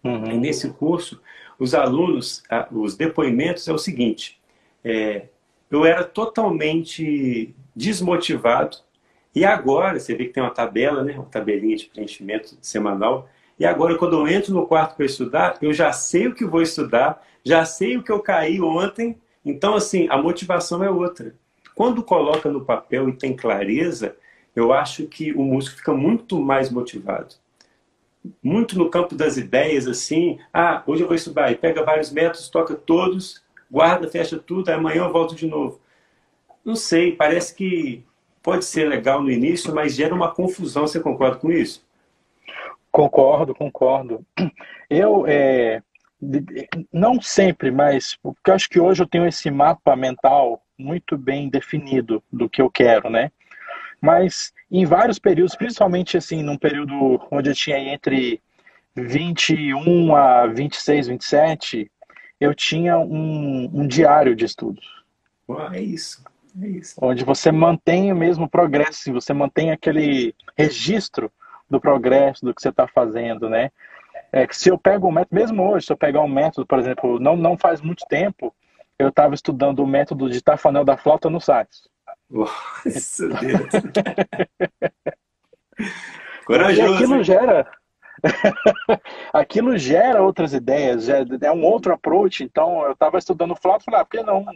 [0.05, 0.33] Uhum.
[0.33, 1.21] E nesse curso,
[1.59, 4.41] os alunos, os depoimentos é o seguinte:
[4.85, 5.25] é,
[5.71, 8.79] eu era totalmente desmotivado
[9.35, 11.15] e agora, você vê que tem uma tabela, né?
[11.15, 13.29] uma tabelinha de preenchimento semanal.
[13.59, 16.63] E agora, quando eu entro no quarto para estudar, eu já sei o que vou
[16.63, 19.17] estudar, já sei o que eu caí ontem.
[19.45, 21.35] Então, assim, a motivação é outra.
[21.75, 24.17] Quando coloca no papel e tem clareza,
[24.55, 27.35] eu acho que o músico fica muito mais motivado.
[28.43, 32.49] Muito no campo das ideias, assim, ah, hoje eu vou estudar, e pega vários métodos,
[32.49, 35.81] toca todos, guarda, fecha tudo, amanhã eu volto de novo.
[36.65, 38.05] Não sei, parece que
[38.43, 40.87] pode ser legal no início, mas gera uma confusão.
[40.87, 41.87] Você concorda com isso?
[42.91, 44.25] Concordo, concordo.
[44.91, 45.83] Eu, é,
[46.93, 51.49] não sempre, mas porque eu acho que hoje eu tenho esse mapa mental muito bem
[51.49, 53.31] definido do que eu quero, né?
[54.01, 58.41] Mas em vários períodos, principalmente assim, num período onde eu tinha entre
[58.95, 61.91] 21 a 26, 27,
[62.41, 65.05] eu tinha um, um diário de estudos.
[65.73, 66.25] É isso.
[66.61, 66.95] É isso.
[67.01, 71.31] Onde você mantém o mesmo progresso, você mantém aquele registro
[71.69, 73.71] do progresso, do que você está fazendo, né?
[74.33, 76.79] É que se eu pego um método, mesmo hoje, se eu pegar um método, por
[76.79, 78.55] exemplo, não, não faz muito tempo,
[78.99, 81.89] eu estava estudando o método de tafanel da flauta no sax.
[82.31, 83.71] Nossa Deus!
[86.47, 86.93] Corajoso!
[86.93, 87.71] E aquilo gera,
[89.33, 92.45] aquilo gera outras ideias, é um outro approach.
[92.45, 94.47] Então, eu estava estudando flauta e falei, ah, por que não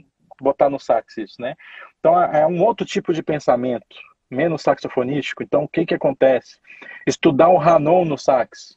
[0.41, 1.55] botar no sax isso, né?
[1.99, 3.97] Então é, é um outro tipo de pensamento,
[4.31, 5.43] menos saxofonístico.
[5.43, 6.59] Então o que que acontece?
[7.07, 8.77] Estudar o Hanon no sax.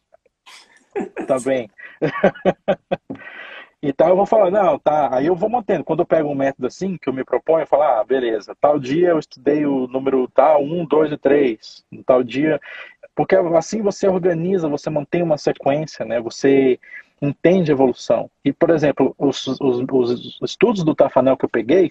[1.28, 1.70] Tá bem.
[3.82, 5.16] então eu vou falar, não, tá.
[5.16, 5.84] Aí eu vou mantendo.
[5.84, 8.80] Quando eu pego um método assim, que eu me proponho, eu falo, ah, beleza, tal
[8.80, 11.84] dia eu estudei o número tal, um, dois e três.
[12.06, 12.60] Tal dia.
[13.16, 16.20] Porque assim você organiza, você mantém uma sequência, né?
[16.20, 16.80] Você
[17.22, 18.30] entende evolução.
[18.44, 21.90] E, por exemplo, os, os, os estudos do Tafanel que eu peguei,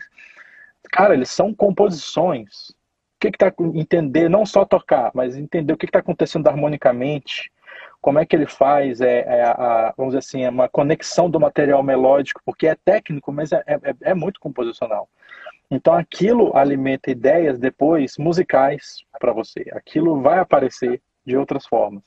[0.90, 2.70] cara, eles são composições.
[2.70, 7.50] O que está entender, não só tocar, mas entender o que está acontecendo harmonicamente,
[8.00, 11.40] como é que ele faz, é, é a, vamos dizer assim, é uma conexão do
[11.40, 15.08] material melódico, porque é técnico, mas é, é, é muito composicional.
[15.70, 19.66] Então aquilo alimenta ideias depois musicais para você.
[19.72, 22.04] Aquilo vai aparecer de outras formas.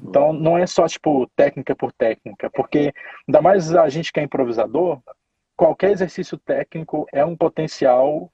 [0.00, 2.92] Então não é só tipo técnica por técnica, porque
[3.26, 5.00] ainda mais a gente que é improvisador,
[5.56, 8.30] qualquer exercício técnico é um potencial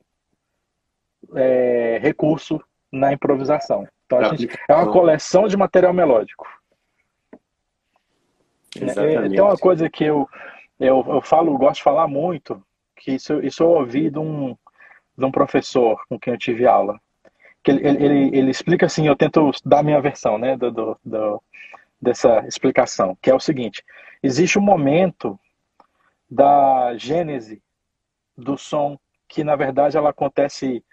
[1.34, 3.86] é, recurso na improvisação.
[4.04, 6.46] Então a gente é uma coleção de material melódico.
[8.80, 9.30] Exatamente.
[9.30, 10.28] Tem uma coisa que eu,
[10.78, 12.62] eu, eu falo, gosto de falar muito,
[12.96, 14.56] que isso, isso eu ouvi de um,
[15.16, 17.00] de um professor com quem eu tive aula.
[17.62, 20.98] Que ele, ele, ele explica assim, eu tento dar a minha versão né, do, do,
[21.04, 21.42] do
[22.00, 23.84] dessa explicação, que é o seguinte:
[24.20, 25.38] existe um momento
[26.28, 27.62] da gênese
[28.36, 30.84] do som que na verdade ela acontece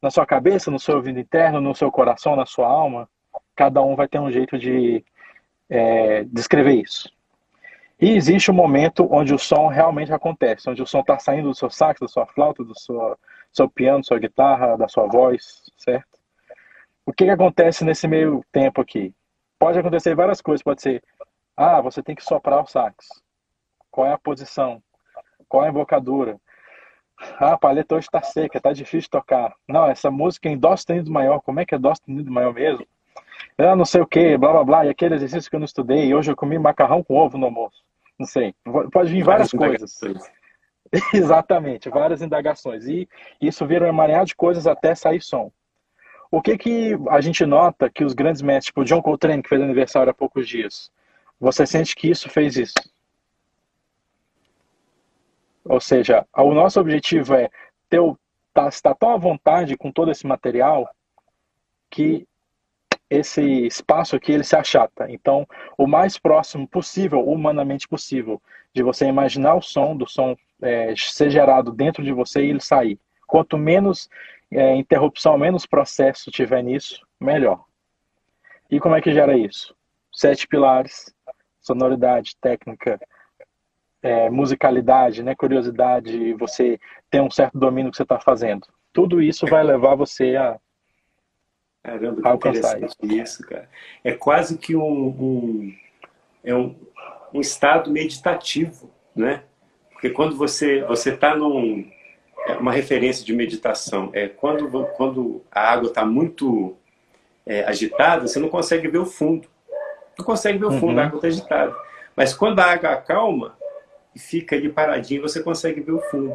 [0.00, 3.08] na sua cabeça, no seu ouvido interno, no seu coração, na sua alma.
[3.56, 5.04] Cada um vai ter um jeito de
[5.72, 7.10] é, descrever isso.
[7.98, 11.54] E existe um momento onde o som realmente acontece, onde o som está saindo do
[11.54, 13.18] seu sax, da sua flauta, do seu,
[13.50, 16.18] seu piano, da sua guitarra, da sua voz, certo?
[17.06, 19.14] O que, que acontece nesse meio tempo aqui?
[19.58, 20.62] Pode acontecer várias coisas.
[20.62, 21.02] Pode ser,
[21.56, 23.08] ah, você tem que soprar o sax.
[23.90, 24.82] Qual é a posição?
[25.48, 26.38] Qual é a embocadura?
[27.38, 29.54] Ah, a paleta hoje está seca, está difícil de tocar.
[29.66, 31.40] Não, essa música é em dó sustenido maior.
[31.40, 32.86] Como é que é dó sustenido maior mesmo?
[33.58, 36.06] Ah, não sei o que, blá blá blá, e aquele exercício que eu não estudei,
[36.06, 37.82] e hoje eu comi macarrão com ovo no almoço.
[38.18, 38.54] Não sei,
[38.92, 40.30] pode vir várias, várias coisas.
[41.12, 42.86] Exatamente, várias indagações.
[42.86, 43.08] E
[43.40, 45.50] isso vira uma maneira de coisas até sair som.
[46.30, 49.48] O que que a gente nota que os grandes mestres, tipo o John Coltrane, que
[49.48, 50.90] fez aniversário há poucos dias,
[51.38, 52.74] você sente que isso fez isso?
[55.64, 57.50] Ou seja, o nosso objetivo é
[57.88, 58.18] ter o,
[58.52, 60.88] tá, estar tão à vontade com todo esse material
[61.90, 62.26] que
[63.12, 65.06] esse espaço aqui ele se achata.
[65.10, 65.46] Então,
[65.76, 68.40] o mais próximo possível, humanamente possível,
[68.72, 72.60] de você imaginar o som, do som é, ser gerado dentro de você e ele
[72.60, 72.98] sair.
[73.26, 74.08] Quanto menos
[74.50, 77.64] é, interrupção, menos processo tiver nisso, melhor.
[78.70, 79.74] E como é que gera isso?
[80.10, 81.14] Sete pilares:
[81.60, 82.98] sonoridade, técnica,
[84.02, 88.66] é, musicalidade, né, curiosidade, você ter um certo domínio do que você está fazendo.
[88.90, 90.58] Tudo isso vai levar você a
[91.82, 93.46] Caramba, que alcançar interessante isso.
[93.46, 93.68] cara.
[94.04, 95.74] É quase que um, um
[96.44, 96.76] é um,
[97.34, 99.42] um, estado meditativo, né?
[99.90, 101.90] Porque quando você você está num
[102.46, 106.76] é uma referência de meditação é quando quando a água está muito
[107.44, 109.48] é, agitada, você não consegue ver o fundo.
[110.18, 111.00] Não consegue ver o fundo, uhum.
[111.00, 111.76] a água está agitada.
[112.14, 113.56] Mas quando a água acalma
[114.14, 116.34] e fica ali paradinho, você consegue ver o fundo.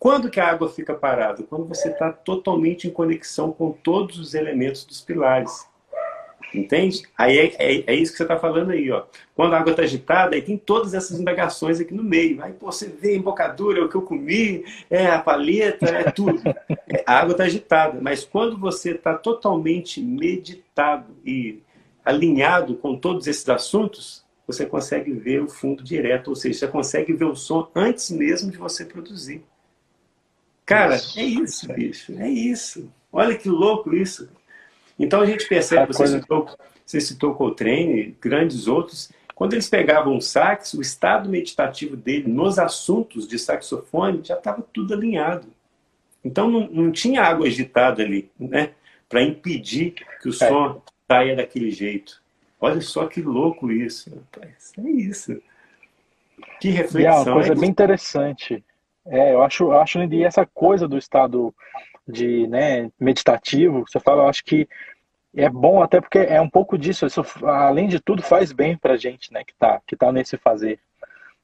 [0.00, 1.42] Quando que a água fica parada?
[1.42, 5.68] Quando você está totalmente em conexão com todos os elementos dos pilares.
[6.54, 7.02] Entende?
[7.18, 9.04] Aí é, é, é isso que você está falando aí, ó.
[9.36, 12.42] Quando a água está agitada, aí tem todas essas indagações aqui no meio.
[12.42, 16.10] Aí pô, você vê a embocadura, é o que eu comi, é a paleta, é
[16.10, 16.40] tudo.
[16.92, 18.00] É, a água está agitada.
[18.00, 21.62] Mas quando você está totalmente meditado e
[22.04, 27.12] alinhado com todos esses assuntos, você consegue ver o fundo direto, ou seja, você consegue
[27.12, 29.44] ver o som antes mesmo de você produzir.
[30.70, 32.12] Cara, é isso, bicho.
[32.16, 32.88] É isso.
[33.12, 34.28] Olha que louco isso.
[34.96, 36.20] Então a gente percebe, você, coisa...
[36.20, 36.48] citou,
[36.86, 42.56] você citou Coltrane, grandes outros, quando eles pegavam o sax, o estado meditativo dele nos
[42.56, 45.48] assuntos de saxofone já estava tudo alinhado.
[46.24, 48.70] Então não, não tinha água agitada ali, né?
[49.08, 50.32] Para impedir que o é.
[50.34, 50.80] som
[51.10, 52.22] saia daquele jeito.
[52.60, 54.08] Olha só que louco isso.
[54.14, 54.72] Rapaz.
[54.78, 55.42] É isso.
[56.60, 57.00] Que reflexão.
[57.00, 58.62] E é uma coisa é bem interessante.
[59.10, 61.52] É, eu acho, eu acho e essa coisa do estado
[62.06, 64.68] de né, meditativo, você fala, eu acho que
[65.36, 68.96] é bom até porque é um pouco disso, isso, além de tudo faz bem pra
[68.96, 70.78] gente, né, que tá, que tá nesse fazer.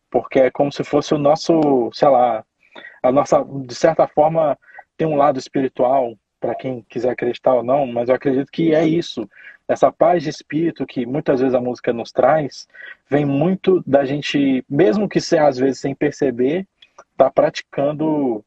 [0.09, 2.45] Porque é como se fosse o nosso, sei lá,
[3.03, 4.57] a nossa, de certa forma,
[4.97, 8.87] tem um lado espiritual, para quem quiser acreditar ou não, mas eu acredito que é
[8.87, 9.29] isso.
[9.67, 12.69] Essa paz de espírito que muitas vezes a música nos traz,
[13.11, 16.67] vem muito da gente, mesmo que seja às vezes sem perceber,
[17.17, 18.45] está praticando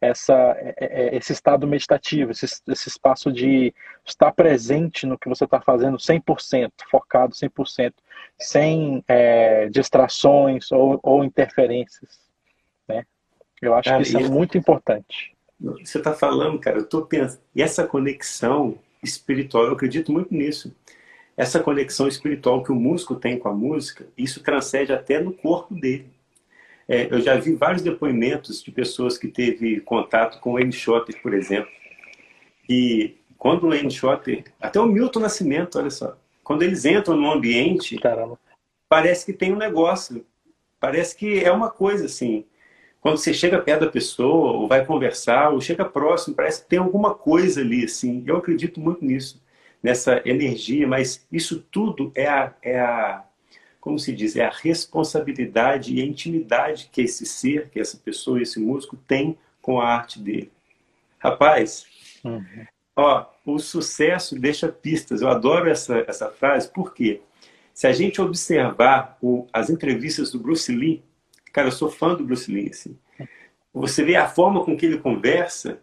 [0.00, 5.44] essa, é, é, esse estado meditativo, esse, esse espaço de estar presente no que você
[5.44, 7.92] está fazendo 100%, focado 100%,
[8.38, 12.20] sem é, distrações ou, ou, interferências.
[12.86, 13.04] Né?
[13.60, 15.36] Eu acho cara, que isso é muito importante.
[15.60, 20.74] Você está falando, cara, eu estou pensando, e essa conexão espiritual, eu acredito muito nisso.
[21.36, 25.74] Essa conexão espiritual que o músico tem com a música, isso transcende até no corpo
[25.74, 26.10] dele.
[26.88, 31.34] É, eu já vi vários depoimentos de pessoas que teve contato com o Schotter, por
[31.34, 31.70] exemplo.
[32.66, 37.98] E quando o Schotter, até o Milton Nascimento, olha só, quando eles entram no ambiente,
[37.98, 38.38] Caramba.
[38.88, 40.24] parece que tem um negócio,
[40.80, 42.46] parece que é uma coisa assim.
[43.02, 46.78] Quando você chega perto da pessoa, ou vai conversar, ou chega próximo, parece que tem
[46.78, 48.24] alguma coisa ali, assim.
[48.26, 49.42] Eu acredito muito nisso,
[49.82, 53.24] nessa energia, mas isso tudo é a, é a
[53.80, 58.42] como se diz, é a responsabilidade e a intimidade que esse ser, que essa pessoa,
[58.42, 60.50] esse músico tem com a arte dele.
[61.18, 61.86] Rapaz,
[62.24, 62.66] uhum.
[62.96, 65.20] ó, o sucesso deixa pistas.
[65.20, 67.22] Eu adoro essa, essa frase, porque
[67.72, 71.02] se a gente observar o, as entrevistas do Bruce Lee,
[71.52, 72.98] cara, eu sou fã do Bruce Lee, assim,
[73.72, 75.80] você vê a forma com que ele conversa,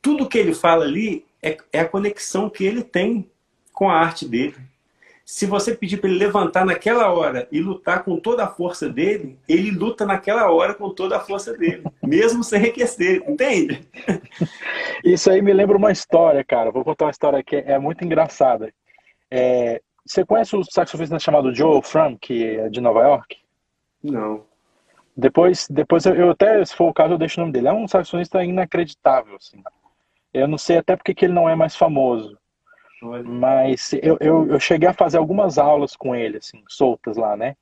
[0.00, 3.30] tudo que ele fala ali é, é a conexão que ele tem
[3.72, 4.56] com a arte dele.
[5.30, 9.38] Se você pedir para ele levantar naquela hora e lutar com toda a força dele,
[9.48, 13.88] ele luta naquela hora com toda a força dele, mesmo sem enriquecer, entende?
[15.04, 16.72] Isso aí me lembra uma história, cara.
[16.72, 18.74] Vou contar uma história que é muito engraçada.
[19.30, 23.36] É, você conhece o saxofonista chamado Joe Frum, que é de Nova York?
[24.02, 24.42] Não.
[25.16, 27.68] Depois, depois eu, eu até, se for o caso, eu deixo o nome dele.
[27.68, 29.62] É um saxofonista inacreditável, assim.
[30.34, 32.36] Eu não sei até porque que ele não é mais famoso.
[33.24, 37.56] Mas eu, eu, eu, cheguei a fazer algumas aulas com ele, assim, soltas lá, né?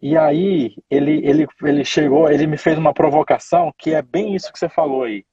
[0.00, 4.52] E aí ele, ele, ele chegou, ele me fez uma provocação que é bem isso
[4.52, 5.24] que você falou aí.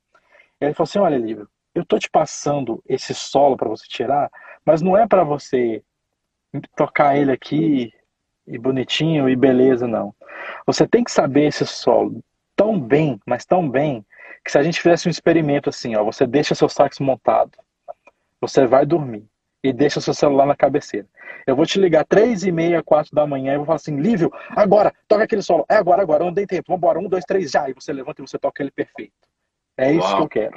[0.61, 4.29] Ele falou assim, olha, Lívio, eu tô te passando esse solo para você tirar,
[4.65, 5.83] Mas não é para você
[6.75, 7.91] tocar ele aqui
[8.47, 10.13] e bonitinho e beleza, não.
[10.65, 12.23] Você tem que saber esse solo
[12.55, 14.05] tão bem, mas tão bem,
[14.43, 17.57] que se a gente fizesse um experimento assim, ó, você deixa seu sax montado,
[18.41, 19.25] você vai dormir
[19.63, 21.07] e deixa seu celular na cabeceira.
[21.45, 24.31] Eu vou te ligar três e meia, quatro da manhã e vou falar assim, Lívio,
[24.49, 25.65] agora, toca aquele solo.
[25.69, 27.69] É agora, agora, não tem tempo, vambora, um, dois, três, já.
[27.69, 29.13] E você levanta e você toca ele perfeito.
[29.77, 30.17] É isso Uau.
[30.17, 30.53] que eu quero.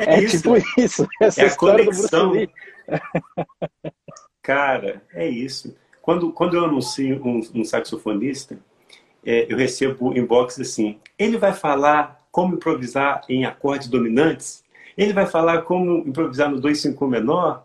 [0.00, 0.36] É, é isso.
[0.36, 1.08] tipo isso.
[1.20, 2.32] Essa é história conexão.
[4.42, 5.76] Cara, é isso.
[6.00, 8.58] Quando, quando eu anuncio um, um saxofonista,
[9.24, 14.61] é, eu recebo inbox assim, ele vai falar como improvisar em acordes dominantes?
[14.96, 17.64] Ele vai falar como improvisar no 2-5 menor?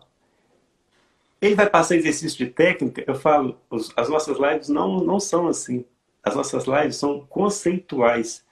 [1.40, 3.04] Ele vai passar exercício de técnica?
[3.06, 3.56] Eu falo,
[3.96, 5.84] as nossas lives não, não são assim.
[6.22, 8.44] As nossas lives são conceituais.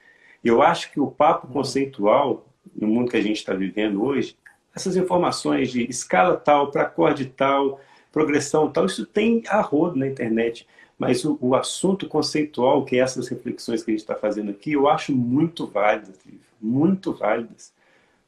[0.45, 4.37] Eu acho que o papo conceitual, no mundo que a gente está vivendo hoje,
[4.75, 7.81] essas informações de escala tal para acorde tal,
[8.13, 10.67] progressão tal, isso tem arrodo na internet.
[10.99, 14.73] Mas o, o, assunto conceitual, que é essas reflexões que a gente está fazendo aqui,
[14.73, 16.19] eu acho muito válidas,
[16.61, 17.73] muito válidas.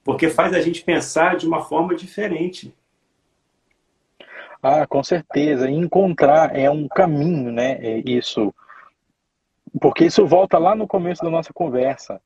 [0.08, 2.74] Porque faz a gente pensar de uma forma diferente.
[4.62, 5.68] Ah, com certeza.
[5.68, 7.72] encontrar é um caminho, né?
[7.72, 8.54] É isso.
[9.78, 12.22] Porque isso volta lá no começo da nossa conversa.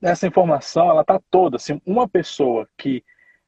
[0.00, 1.56] Essa informação, ela tá toda.
[1.56, 3.04] Assim, uma pessoa que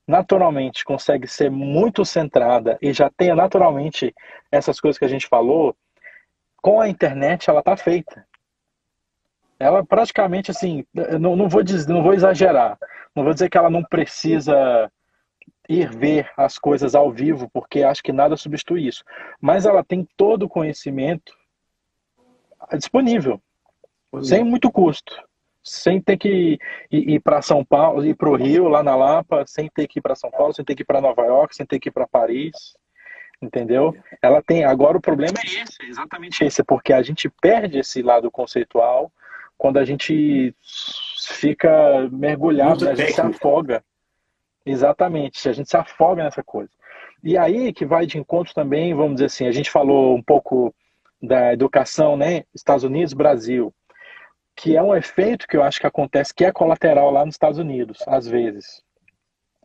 [0.06, 4.14] naturalmente consegue ser muito centrada e já tenha naturalmente
[4.52, 5.74] essas coisas que a gente falou,
[6.60, 8.22] com a internet ela tá feita.
[9.60, 10.84] Ela praticamente assim,
[11.20, 12.78] não, não, vou dizer, não vou exagerar,
[13.14, 14.90] não vou dizer que ela não precisa
[15.68, 19.04] ir ver as coisas ao vivo, porque acho que nada substitui isso.
[19.40, 21.32] Mas ela tem todo o conhecimento
[22.72, 23.40] disponível,
[24.22, 25.14] sem muito custo
[25.62, 26.58] sem ter que
[26.90, 29.98] ir, ir para São Paulo, ir para o Rio, lá na Lapa, sem ter que
[29.98, 31.92] ir para São Paulo, sem ter que ir para Nova York, sem ter que ir
[31.92, 32.52] para Paris,
[33.42, 33.94] entendeu?
[34.22, 34.64] Ela tem.
[34.64, 39.12] Agora o problema é esse, exatamente esse, porque a gente perde esse lado conceitual
[39.60, 40.54] quando a gente
[41.18, 42.92] fica mergulhado, né?
[42.92, 43.84] a gente se afoga.
[44.64, 46.70] Exatamente, a gente se afoga nessa coisa.
[47.22, 50.74] E aí que vai de encontro também, vamos dizer assim, a gente falou um pouco
[51.22, 52.44] da educação, né?
[52.54, 53.72] Estados Unidos, Brasil
[54.60, 57.58] que é um efeito que eu acho que acontece, que é colateral lá nos Estados
[57.58, 58.82] Unidos, às vezes.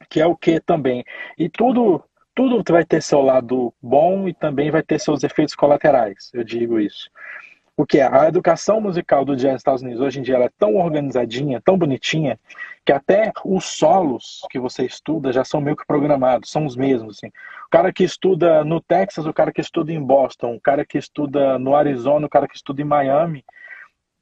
[0.10, 1.04] Que é o que também.
[1.38, 2.02] E tudo,
[2.34, 6.80] tudo vai ter seu lado bom e também vai ter seus efeitos colaterais, eu digo
[6.80, 7.10] isso.
[7.78, 8.08] O que é?
[8.08, 11.78] A educação musical do jazz nos Estados Unidos hoje em dia é tão organizadinha, tão
[11.78, 12.40] bonitinha,
[12.86, 17.18] que até os solos que você estuda já são meio que programados, são os mesmos.
[17.18, 17.28] Assim.
[17.28, 20.98] O cara que estuda no Texas, o cara que estuda em Boston, o cara que
[20.98, 23.44] estuda no Arizona, o cara que estuda em Miami,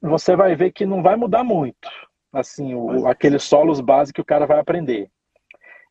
[0.02, 1.88] você vai ver que não vai mudar muito,
[2.32, 5.08] assim, o, aqueles solos básicos que o cara vai aprender.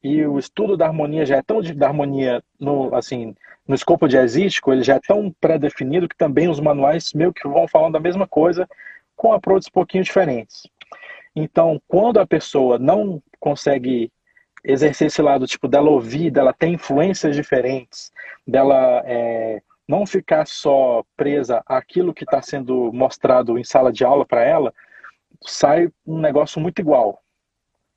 [0.03, 3.33] E o estudo da harmonia já é tão de, da harmonia no, assim,
[3.67, 7.67] no escopo jazzístico, ele já é tão pré-definido que também os manuais meio que vão
[7.67, 8.67] falando a mesma coisa
[9.15, 10.63] com approaches um pouquinho diferentes.
[11.35, 14.11] Então, quando a pessoa não consegue
[14.63, 18.11] exercer esse lado, tipo, dela ouvir, dela ter influências diferentes,
[18.47, 24.25] dela é, não ficar só presa àquilo que está sendo mostrado em sala de aula
[24.25, 24.73] para ela,
[25.41, 27.22] sai um negócio muito igual.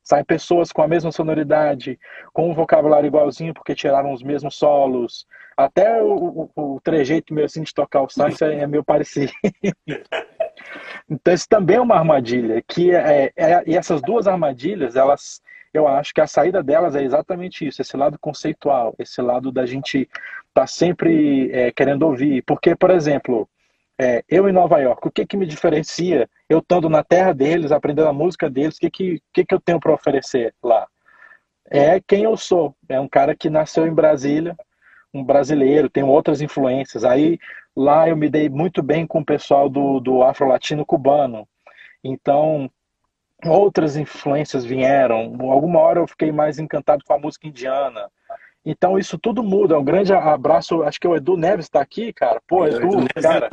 [0.07, 1.99] Sai pessoas com a mesma sonoridade,
[2.33, 5.27] com um vocabulário igualzinho, porque tiraram os mesmos solos.
[5.57, 9.33] Até o, o, o trejeito meu assim de tocar o sax é, é meio parecido.
[11.11, 12.63] então isso também é uma armadilha.
[12.69, 15.43] Que é, é, e essas duas armadilhas, elas
[15.75, 19.67] eu acho que a saída delas é exatamente isso, esse lado conceitual, esse lado da
[19.67, 22.43] gente estar tá sempre é, querendo ouvir.
[22.43, 23.49] Porque, por exemplo,
[23.99, 27.73] é, eu em Nova York, o que, que me diferencia, eu estando na terra deles,
[27.73, 30.87] aprendendo a música deles, o que, que, que, que eu tenho para oferecer lá?
[31.69, 32.77] É quem eu sou.
[32.89, 34.57] É um cara que nasceu em Brasília,
[35.13, 37.05] um brasileiro, tem outras influências.
[37.05, 37.39] Aí
[37.75, 41.49] lá eu me dei muito bem com o pessoal do, do afro-latino cubano.
[42.05, 42.71] Então,
[43.45, 45.37] outras influências vieram.
[45.51, 48.11] Alguma hora eu fiquei mais encantado com a música indiana.
[48.67, 49.79] Então isso tudo muda.
[49.79, 50.83] Um grande abraço.
[50.83, 52.43] Acho que o Edu Neves está aqui, cara.
[52.49, 53.49] Pô, Edu, Edu cara.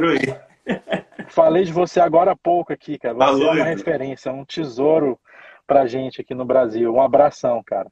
[1.29, 3.13] Falei de você agora há pouco aqui, cara.
[3.13, 3.77] Você Valeu, é uma Edu.
[3.77, 5.19] referência, um tesouro
[5.67, 6.91] pra gente aqui no Brasil.
[6.91, 7.87] Um abração, cara.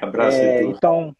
[0.00, 0.70] Abraço, é, Edu.
[0.70, 1.14] Então,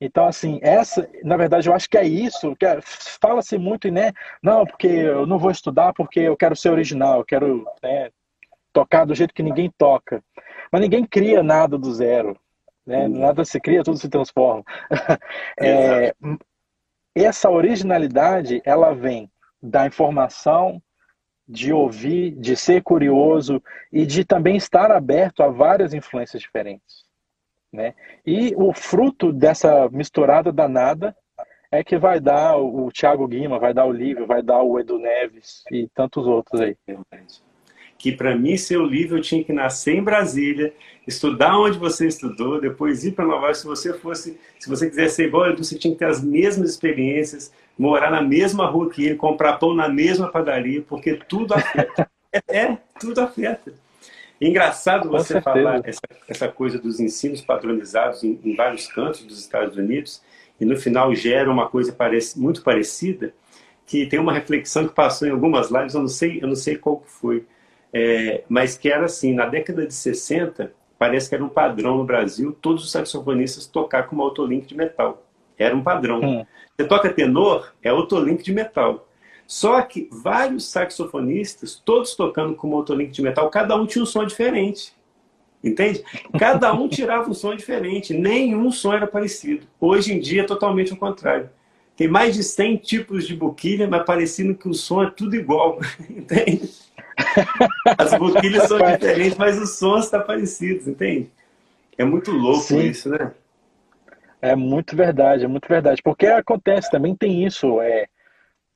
[0.00, 2.56] então, assim, essa, na verdade, eu acho que é isso.
[2.56, 2.78] Que é,
[3.20, 4.12] Fala-se muito, né?
[4.42, 8.10] Não, porque eu não vou estudar porque eu quero ser original, eu quero né,
[8.72, 10.22] tocar do jeito que ninguém toca.
[10.72, 12.34] Mas ninguém cria nada do zero.
[12.86, 13.08] Né?
[13.08, 14.62] Nada se cria, tudo se transforma.
[15.58, 16.14] é,
[17.14, 19.30] essa originalidade, ela vem
[19.60, 20.80] da informação,
[21.48, 23.62] de ouvir, de ser curioso
[23.92, 27.04] e de também estar aberto a várias influências diferentes.
[27.72, 27.94] né?
[28.26, 31.16] E o fruto dessa misturada danada
[31.70, 34.98] é que vai dar o, Thiago Guima, vai dar o Lívio, vai dar o Edu
[34.98, 36.76] Neves e tantos outros aí.
[37.98, 40.72] Que para mim ser o Lívio eu tinha que nascer em Brasília,
[41.06, 43.58] estudar onde você estudou, depois ir para Nova York.
[43.58, 46.70] Se você fosse, se você quisesse ser igual Edu, você tinha que ter as mesmas
[46.70, 52.10] experiências, morar na mesma rua que ele, comprar pão na mesma padaria, porque tudo afeta.
[52.32, 53.72] é, é, tudo afeta.
[54.40, 59.76] Engraçado você falar essa, essa, coisa dos ensinos padronizados em, em, vários cantos dos Estados
[59.76, 60.22] Unidos
[60.60, 63.32] e no final gera uma coisa parece, muito parecida,
[63.86, 66.76] que tem uma reflexão que passou em algumas lives, eu não sei, eu não sei
[66.76, 67.46] qual foi,
[67.92, 72.04] é, mas que era assim, na década de 60, parece que era um padrão no
[72.04, 75.22] Brasil, todos os saxofonistas tocar com uma autolink de metal.
[75.58, 76.20] Era um padrão.
[76.20, 76.46] Hum.
[76.76, 79.06] Você toca tenor, é autolink de metal.
[79.46, 84.24] Só que vários saxofonistas, todos tocando com motolink de metal, cada um tinha um som
[84.24, 84.92] diferente.
[85.62, 86.04] Entende?
[86.38, 89.66] Cada um tirava um som diferente, nenhum som era parecido.
[89.80, 91.48] Hoje em dia é totalmente o contrário.
[91.96, 95.80] Tem mais de 100 tipos de boquilha, mas parecendo que o som é tudo igual.
[96.10, 96.68] Entende?
[97.98, 101.30] As boquilhas são diferentes, mas os sons estão parecidos, entende?
[101.96, 102.80] É muito louco Sim.
[102.80, 103.32] isso, né?
[104.40, 106.02] É muito verdade, é muito verdade.
[106.02, 107.80] Porque acontece, também tem isso.
[107.80, 108.06] É,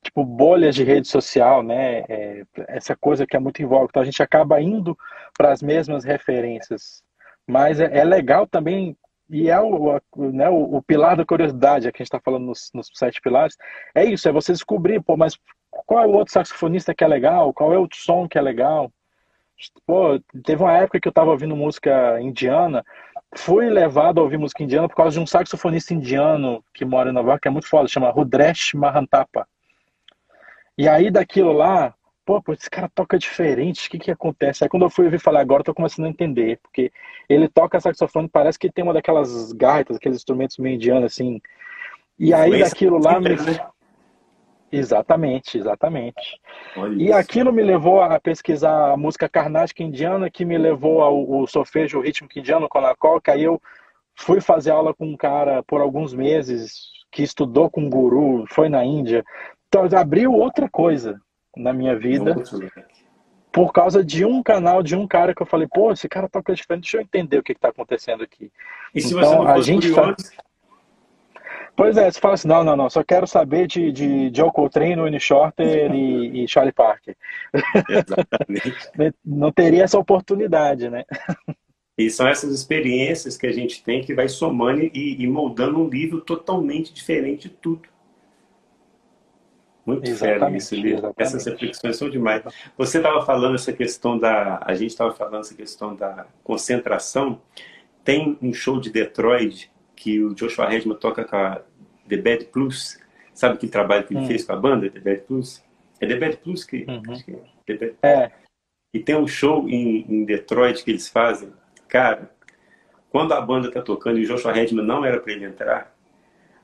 [0.03, 1.99] tipo bolhas de rede social, né?
[2.09, 3.87] É, essa coisa que é muito em voga.
[3.89, 4.97] Então a gente acaba indo
[5.37, 7.03] para as mesmas referências.
[7.47, 8.97] Mas é, é, legal também,
[9.29, 12.19] e é o, o, né, o, o pilar da curiosidade, é que a gente está
[12.19, 13.55] falando nos, nos, sete pilares,
[13.95, 15.37] é isso, é você descobrir, pô, mas
[15.71, 17.53] qual é o outro saxofonista que é legal?
[17.53, 18.91] Qual é o som que é legal?
[19.85, 22.83] Pô, teve uma época que eu estava ouvindo música indiana,
[23.35, 27.13] fui levado a ouvir música indiana por causa de um saxofonista indiano que mora em
[27.13, 29.47] Nova York, que é muito foda, chama Rudresh Mahantapa.
[30.77, 31.93] E aí daquilo lá,
[32.25, 34.63] pô, pô, esse cara toca diferente, o que que acontece?
[34.63, 36.91] Aí quando eu fui ouvir falar agora, eu tô começando a entender, porque
[37.29, 41.39] ele toca saxofone, parece que tem uma daquelas gaitas, aqueles instrumentos meio indianos, assim.
[42.17, 43.29] E aí daquilo lá me...
[44.71, 46.39] Exatamente, exatamente.
[46.77, 47.15] Olha e isso.
[47.15, 51.99] aquilo me levou a pesquisar a música carnática indiana, que me levou ao, ao solfejo
[51.99, 53.61] rítmico indiano, com a que aí eu
[54.15, 58.69] fui fazer aula com um cara por alguns meses, que estudou com um guru, foi
[58.69, 59.25] na Índia,
[59.71, 61.17] então, abriu outra coisa
[61.55, 62.35] na minha vida
[63.53, 66.53] por causa de um canal de um cara que eu falei, pô, esse cara toca
[66.53, 68.51] diferente, deixa eu entender o que está acontecendo aqui.
[68.93, 70.15] E se então, você não a gente curioso...
[71.81, 75.01] Pois é, você fala assim, não, não, não, só quero saber de, de Joe Coltrane,
[75.01, 77.17] Winnie Shorter e, e Charlie Parker.
[77.89, 79.15] Exatamente.
[79.25, 81.03] não teria essa oportunidade, né?
[81.97, 85.89] E são essas experiências que a gente tem que vai somando e, e moldando um
[85.89, 87.89] livro totalmente diferente de tudo.
[89.83, 91.11] Muito sério isso, Lívia.
[91.17, 92.43] Essas reflexões são demais.
[92.77, 94.61] Você estava falando essa questão da.
[94.63, 97.41] A gente estava falando essa questão da concentração.
[98.03, 99.71] Tem um show de Detroit
[100.01, 101.61] que o Joshua Redman toca com a
[102.11, 102.99] The Bad Plus.
[103.33, 104.27] Sabe que trabalho que ele hum.
[104.27, 105.63] fez com a banda, The Bad Plus?
[106.01, 106.85] É The Bad Plus que.
[106.87, 107.01] Uhum.
[107.09, 107.73] Acho que é.
[107.73, 107.95] Bad...
[108.03, 108.31] é.
[108.93, 111.53] E tem um show em, em Detroit que eles fazem.
[111.87, 112.29] Cara,
[113.09, 115.95] quando a banda está tocando e o Joshua Redman não era para ele entrar,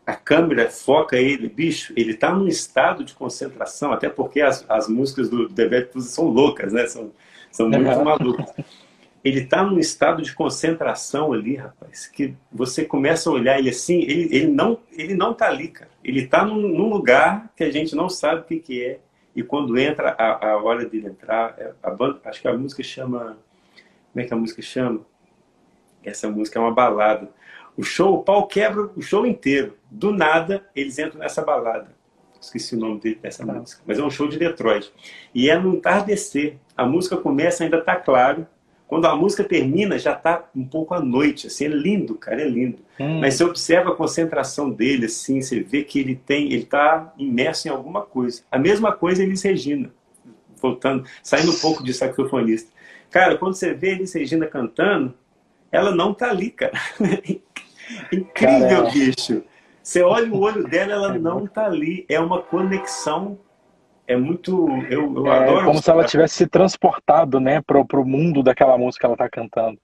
[0.05, 4.89] a câmera foca ele, bicho, ele está num estado de concentração, até porque as, as
[4.89, 6.85] músicas do The Bad Plus são loucas, né?
[6.87, 7.11] São,
[7.51, 8.53] são muito malucas.
[9.27, 13.99] Ele está num estado de concentração ali, rapaz, que você começa a olhar ele assim,
[13.99, 15.91] ele, ele não ele não tá ali, cara.
[16.01, 18.99] Ele está num, num, lugar que a gente não sabe o que, que é.
[19.35, 22.81] E quando entra a, a hora dele entrar, é, a banda, acho que a música
[22.81, 23.37] chama.
[24.13, 25.01] Como é que a música chama?
[26.05, 27.29] Essa música é uma balada.
[27.75, 29.77] O show, o pau quebra o show inteiro.
[29.91, 31.89] Do nada, eles entram nessa balada.
[32.39, 33.83] Esqueci o nome dessa música.
[33.85, 34.89] Mas é um show de Detroit.
[35.35, 36.55] E é no entardecer.
[36.77, 38.47] A música começa, ainda tá claro.
[38.87, 41.47] Quando a música termina, já tá um pouco à noite.
[41.47, 42.79] Assim, é lindo, cara, é lindo.
[42.99, 43.19] Hum.
[43.19, 47.67] Mas você observa a concentração dele, assim, você vê que ele tem, ele tá imerso
[47.67, 48.43] em alguma coisa.
[48.49, 49.91] A mesma coisa Elis Regina.
[50.61, 52.71] Voltando, saindo um pouco de saxofonista.
[53.11, 55.13] Cara, quando você vê Elis Regina cantando,
[55.71, 56.73] ela não tá ali, cara.
[58.11, 58.91] Incrível, Caramba.
[58.91, 59.43] bicho.
[59.83, 62.05] Você olha o olho dela, ela é não está ali.
[62.09, 63.37] É uma conexão.
[64.07, 64.67] É muito.
[64.89, 65.65] Eu, eu é adoro.
[65.65, 69.29] Como se ela tivesse se transportado, né, para o mundo daquela música que ela está
[69.29, 69.77] cantando.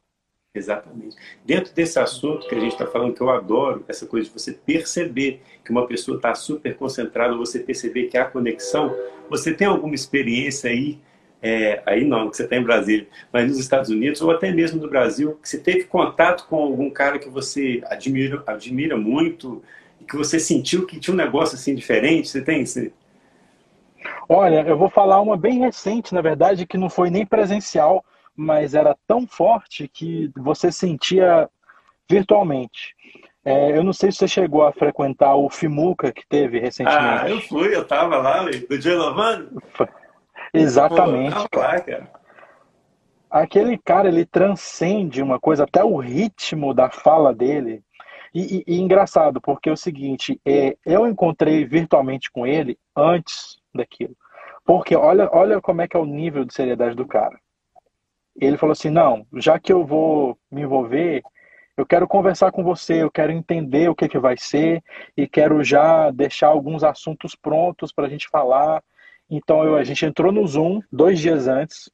[0.56, 1.16] Exatamente.
[1.44, 4.54] Dentro desse assunto que a gente está falando, que eu adoro, essa coisa de você
[4.54, 8.96] perceber que uma pessoa está super concentrada, você perceber que há conexão,
[9.30, 11.00] você tem alguma experiência aí
[11.46, 14.82] é, aí não, que você está em Brasília, mas nos Estados Unidos ou até mesmo
[14.82, 19.62] no Brasil, que você teve contato com algum cara que você admira, admira muito
[20.00, 22.30] e que você sentiu que tinha um negócio assim diferente?
[22.30, 22.66] Você tem?
[22.66, 22.94] Você...
[24.28, 28.04] Olha, eu vou falar uma bem recente, na verdade, que não foi nem presencial,
[28.36, 31.50] mas era tão forte que você sentia
[32.10, 32.96] virtualmente.
[33.46, 37.26] É, eu não sei se você chegou a frequentar o FIMUCA que teve recentemente.
[37.26, 39.62] Ah, eu fui, eu tava lá, do Lovano.
[40.54, 41.36] Exatamente.
[41.36, 41.74] Pô, cara.
[41.74, 42.12] Lá, cara.
[43.30, 47.82] Aquele cara, ele transcende uma coisa, até o ritmo da fala dele.
[48.34, 53.58] E, e, e engraçado, porque é o seguinte, é, eu encontrei virtualmente com ele antes
[53.74, 54.16] daquilo.
[54.66, 57.38] Porque olha, olha como é que é o nível de seriedade do cara.
[58.40, 61.22] Ele falou assim, não, já que eu vou me envolver,
[61.76, 64.84] eu quero conversar com você, eu quero entender o que, que vai ser
[65.18, 68.84] e quero já deixar alguns assuntos prontos para a gente falar.
[69.30, 71.92] Então eu, a gente entrou no Zoom dois dias antes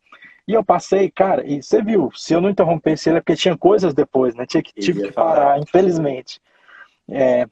[0.47, 3.57] e eu passei, cara, e você viu, se eu não interrompesse ele é porque tinha
[3.57, 4.45] coisas depois, né?
[4.45, 6.41] Tinha que, tive que parar, infelizmente.
[7.07, 7.45] É,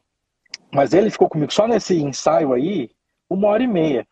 [0.74, 2.90] mas ele ficou comigo só nesse ensaio aí
[3.30, 4.08] uma hora e meia.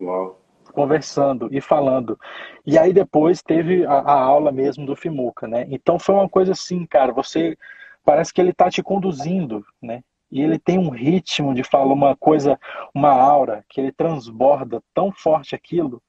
[0.00, 2.18] Uau conversando e falando.
[2.66, 5.66] E aí depois teve a, a, aula mesmo do Fimuca, né?
[5.70, 7.56] Então foi uma coisa assim, cara, você
[8.04, 10.02] parece que ele tá te conduzindo, né?
[10.30, 12.58] E ele tem um ritmo de falar uma coisa,
[12.92, 16.02] uma aura que ele transborda tão forte aquilo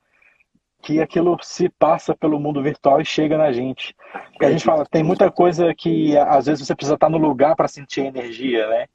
[0.82, 3.96] que aquilo se passa pelo mundo virtual e chega na gente.
[4.32, 7.56] Porque a gente fala, tem muita coisa que às vezes você precisa estar no lugar
[7.56, 8.86] para sentir a energia, né?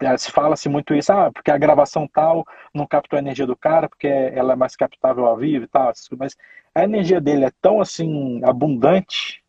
[0.00, 2.44] É, se fala-se muito isso, ah, porque a gravação tal
[2.74, 5.90] não captou a energia do cara, porque ela é mais captável ao vivo e tal,
[6.18, 6.36] mas
[6.74, 9.42] a energia dele é tão assim abundante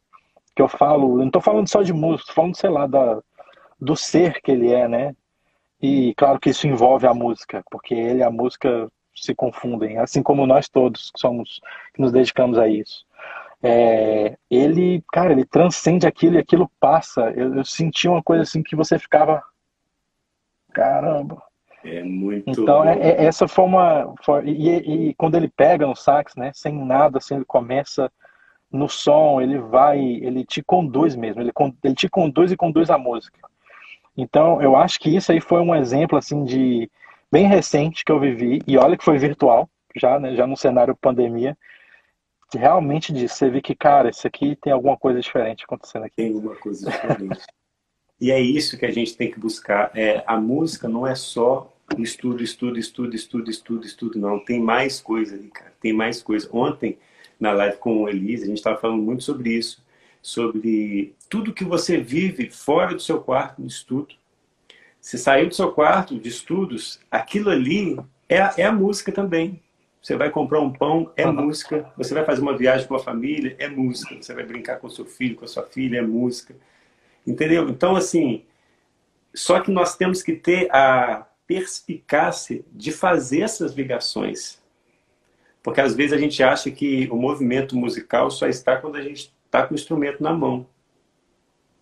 [0.55, 3.21] que eu falo, não estou falando só de música, estou falando, sei lá, da,
[3.79, 5.15] do ser que ele é, né?
[5.81, 10.23] E claro que isso envolve a música, porque ele e a música se confundem, assim
[10.23, 11.59] como nós todos que somos,
[11.93, 13.05] que nos dedicamos a isso.
[13.61, 17.31] É, ele, cara, ele transcende aquilo e aquilo passa.
[17.35, 19.43] Eu, eu senti uma coisa assim que você ficava
[20.77, 21.41] caramba.
[21.83, 22.49] É muito.
[22.49, 24.13] Então, é, é, essa foi uma.
[24.23, 28.11] Foi, e, e, quando ele pega no sax, né, sem nada, assim, ele começa
[28.71, 31.51] no som, ele vai, ele te conduz mesmo, ele,
[31.83, 33.39] ele te conduz e conduz a música.
[34.15, 36.89] Então, eu acho que isso aí foi um exemplo, assim, de.
[37.31, 40.95] bem recente que eu vivi, e olha que foi virtual, já, né, já no cenário
[40.95, 41.57] pandemia,
[42.53, 43.35] realmente disso.
[43.35, 46.15] Você vê que, cara, isso aqui tem alguma coisa diferente acontecendo aqui.
[46.15, 47.45] Tem alguma coisa diferente.
[48.19, 49.91] E é isso que a gente tem que buscar.
[49.95, 54.39] É, a música não é só estudo, estudo, estudo, estudo, estudo, estudo, não.
[54.39, 55.73] Tem mais coisa ali, cara.
[55.79, 56.49] Tem mais coisa.
[56.51, 56.97] Ontem,
[57.39, 59.85] na live com o Elise, a gente estava falando muito sobre isso.
[60.21, 64.15] Sobre tudo que você vive fora do seu quarto de estudo.
[64.99, 67.97] Você saiu do seu quarto de estudos, aquilo ali
[68.27, 69.61] é a, é a música também.
[70.01, 71.91] Você vai comprar um pão, é música.
[71.97, 74.15] Você vai fazer uma viagem com a família, é música.
[74.21, 76.55] Você vai brincar com seu filho, com a sua filha, é música.
[77.27, 77.67] Entendeu?
[77.67, 78.45] Então, assim,
[79.35, 84.61] só que nós temos que ter a perspicácia de fazer essas ligações.
[85.61, 89.33] Porque às vezes a gente acha que o movimento musical só está quando a gente
[89.45, 90.65] está com o instrumento na mão.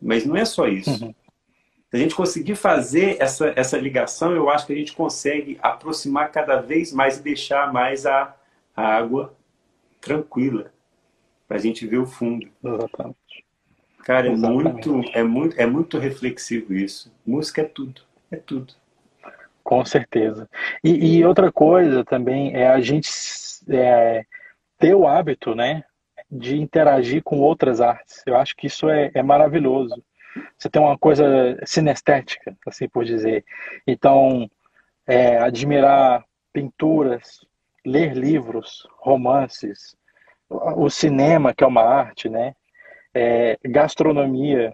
[0.02, 1.06] Mas não é só isso.
[1.06, 1.14] Uhum.
[1.90, 6.32] Se a gente conseguir fazer essa, essa ligação, eu acho que a gente consegue aproximar
[6.32, 8.36] cada vez mais e deixar mais a,
[8.76, 9.36] a água
[10.02, 10.74] tranquila.
[11.48, 12.50] Para a gente ver o fundo.
[12.64, 13.45] Exatamente.
[14.06, 17.12] Cara, é muito, é, muito, é muito reflexivo isso.
[17.26, 18.76] Música é tudo, é tudo.
[19.64, 20.48] Com certeza.
[20.84, 23.10] E, e outra coisa também é a gente
[23.68, 24.24] é,
[24.78, 25.84] ter o hábito, né,
[26.30, 28.22] de interagir com outras artes.
[28.28, 30.04] Eu acho que isso é, é maravilhoso.
[30.56, 33.44] Você tem uma coisa sinestética, assim por dizer.
[33.88, 34.48] Então,
[35.08, 37.44] é, admirar pinturas,
[37.84, 39.96] ler livros, romances,
[40.48, 42.54] o cinema, que é uma arte, né?
[43.16, 44.74] É, gastronomia.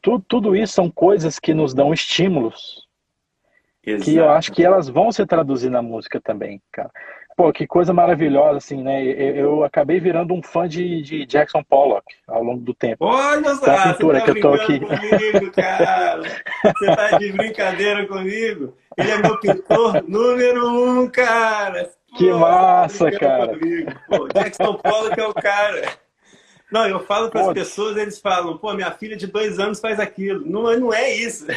[0.00, 2.86] Tudo, tudo isso são coisas que nos dão estímulos.
[3.84, 4.04] Exato.
[4.04, 6.90] Que eu acho que elas vão se traduzir na música também, cara.
[7.36, 9.04] Pô, que coisa maravilhosa, assim, né?
[9.04, 13.04] Eu, eu acabei virando um fã de, de, Jackson Pollock ao longo do tempo.
[13.04, 14.80] Olha só, a pintura tá que eu tô aqui.
[14.80, 16.22] Comigo, cara.
[16.22, 18.76] Você tá de brincadeira comigo?
[18.96, 21.88] Ele é meu pintor número um, cara.
[22.16, 23.56] Que Pô, massa, cara.
[24.08, 26.07] Pô, Jackson Pollock é o cara.
[26.70, 29.98] Não, eu falo para as pessoas, eles falam, pô, minha filha de dois anos faz
[29.98, 30.44] aquilo.
[30.44, 31.46] Não, não é isso.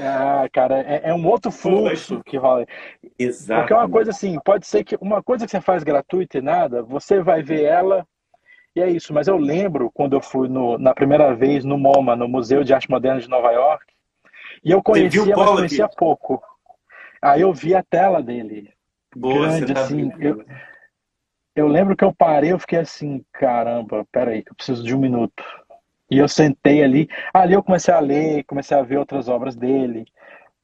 [0.00, 2.64] Ah, cara, é, é um outro fluxo que rola.
[3.18, 3.62] Exato.
[3.62, 6.40] Porque é uma coisa assim, pode ser que uma coisa que você faz gratuita e
[6.40, 8.06] nada, você vai ver ela
[8.74, 9.12] e é isso.
[9.12, 12.72] Mas eu lembro quando eu fui no, na primeira vez no MoMA, no Museu de
[12.72, 13.84] Arte Moderna de Nova York,
[14.64, 16.42] e eu conhecia, mas conhecia pouco.
[17.20, 18.72] Aí eu vi a tela dele.
[19.14, 20.12] Boa, grande, tá assim.
[20.18, 20.44] Eu,
[21.54, 24.98] eu lembro que eu parei, eu fiquei assim, caramba, peraí, que eu preciso de um
[24.98, 25.44] minuto.
[26.10, 30.04] E eu sentei ali, ali eu comecei a ler, comecei a ver outras obras dele.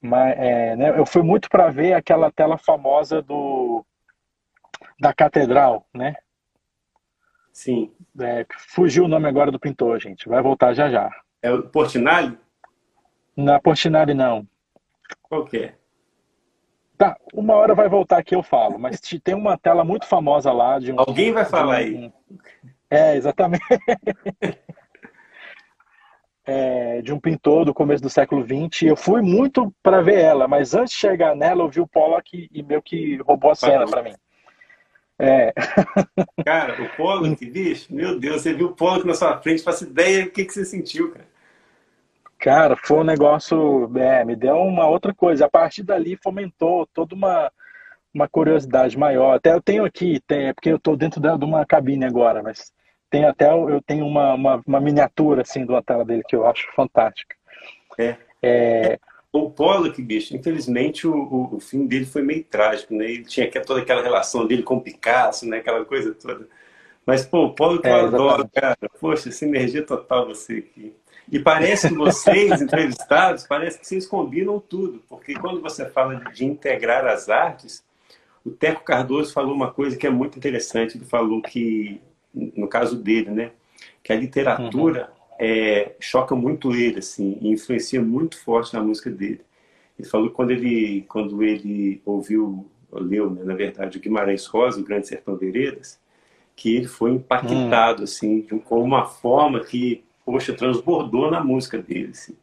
[0.00, 3.84] Mas, é, né, eu fui muito para ver aquela tela famosa do
[5.00, 6.16] da catedral, né?
[7.52, 7.92] Sim.
[8.20, 10.28] É, fugiu o nome agora do pintor, gente.
[10.28, 11.10] Vai voltar já já.
[11.42, 12.38] É o Portinari?
[13.36, 14.46] É Portinari, não.
[15.22, 15.77] Qual que é?
[16.98, 20.80] Tá, uma hora vai voltar aqui eu falo, mas tem uma tela muito famosa lá
[20.80, 22.12] de um, Alguém vai falar um, aí.
[22.90, 23.64] É, exatamente.
[26.44, 28.82] é, de um pintor do começo do século XX.
[28.82, 32.48] Eu fui muito para ver ela, mas antes de chegar nela, eu vi o Pollock
[32.50, 34.14] e meio que roubou a cena para mim.
[35.18, 35.52] É.
[36.44, 40.24] Cara, o Pollock, bicho, meu Deus, você viu o Pollock na sua frente, faça ideia
[40.24, 41.27] do que, que você sentiu, cara.
[42.38, 45.46] Cara, foi um negócio, é, me deu uma outra coisa.
[45.46, 47.50] A partir dali fomentou toda uma,
[48.14, 49.34] uma curiosidade maior.
[49.34, 52.72] Até eu tenho aqui, tem, é porque eu estou dentro de uma cabine agora, mas
[53.10, 56.46] tem até eu tenho uma, uma, uma, miniatura assim de uma tela dele que eu
[56.46, 57.34] acho fantástica.
[57.98, 58.16] É.
[58.42, 58.98] é...
[59.32, 63.04] O Pollock, bicho, infelizmente o, o, o, fim dele foi meio trágico, né?
[63.04, 65.58] Ele tinha toda aquela relação dele com o Picasso, né?
[65.58, 66.48] Aquela coisa toda.
[67.04, 68.76] Mas, pô, o Pollock é, eu adoro, cara.
[69.00, 70.94] Poxa, sinergia total você aqui.
[71.30, 76.44] E parece que vocês, entrevistados, parece que vocês combinam tudo, porque quando você fala de
[76.44, 77.84] integrar as artes,
[78.44, 80.96] o Teco Cardoso falou uma coisa que é muito interessante.
[80.96, 82.00] Ele falou que,
[82.32, 83.50] no caso dele, né,
[84.02, 85.36] que a literatura uhum.
[85.38, 89.42] é, choca muito ele, assim, e influencia muito forte na música dele.
[89.98, 94.80] Ele falou que quando ele, quando ele ouviu, leu, né, na verdade, o Guimarães Rosa,
[94.80, 96.00] o Grande Sertão Veredas,
[96.56, 98.04] que ele foi impactado, uhum.
[98.04, 102.10] assim, com uma forma que poxa, transbordou na música dele.
[102.10, 102.36] Assim.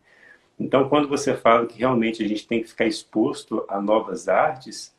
[0.59, 4.91] Então, quando você fala que realmente a gente tem que ficar exposto a novas artes,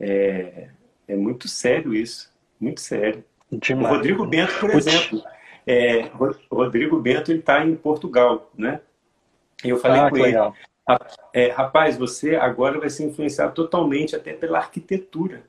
[0.00, 0.66] é,
[1.06, 3.24] é muito sério isso, muito sério.
[3.48, 3.92] Demais.
[3.92, 5.22] O Rodrigo Bento, por exemplo,
[5.64, 6.10] é,
[6.50, 8.80] Rodrigo Bento ele está em Portugal, né?
[9.62, 10.56] E eu falei ah, com ele, legal.
[11.32, 15.44] É, rapaz, você agora vai se influenciar totalmente até pela arquitetura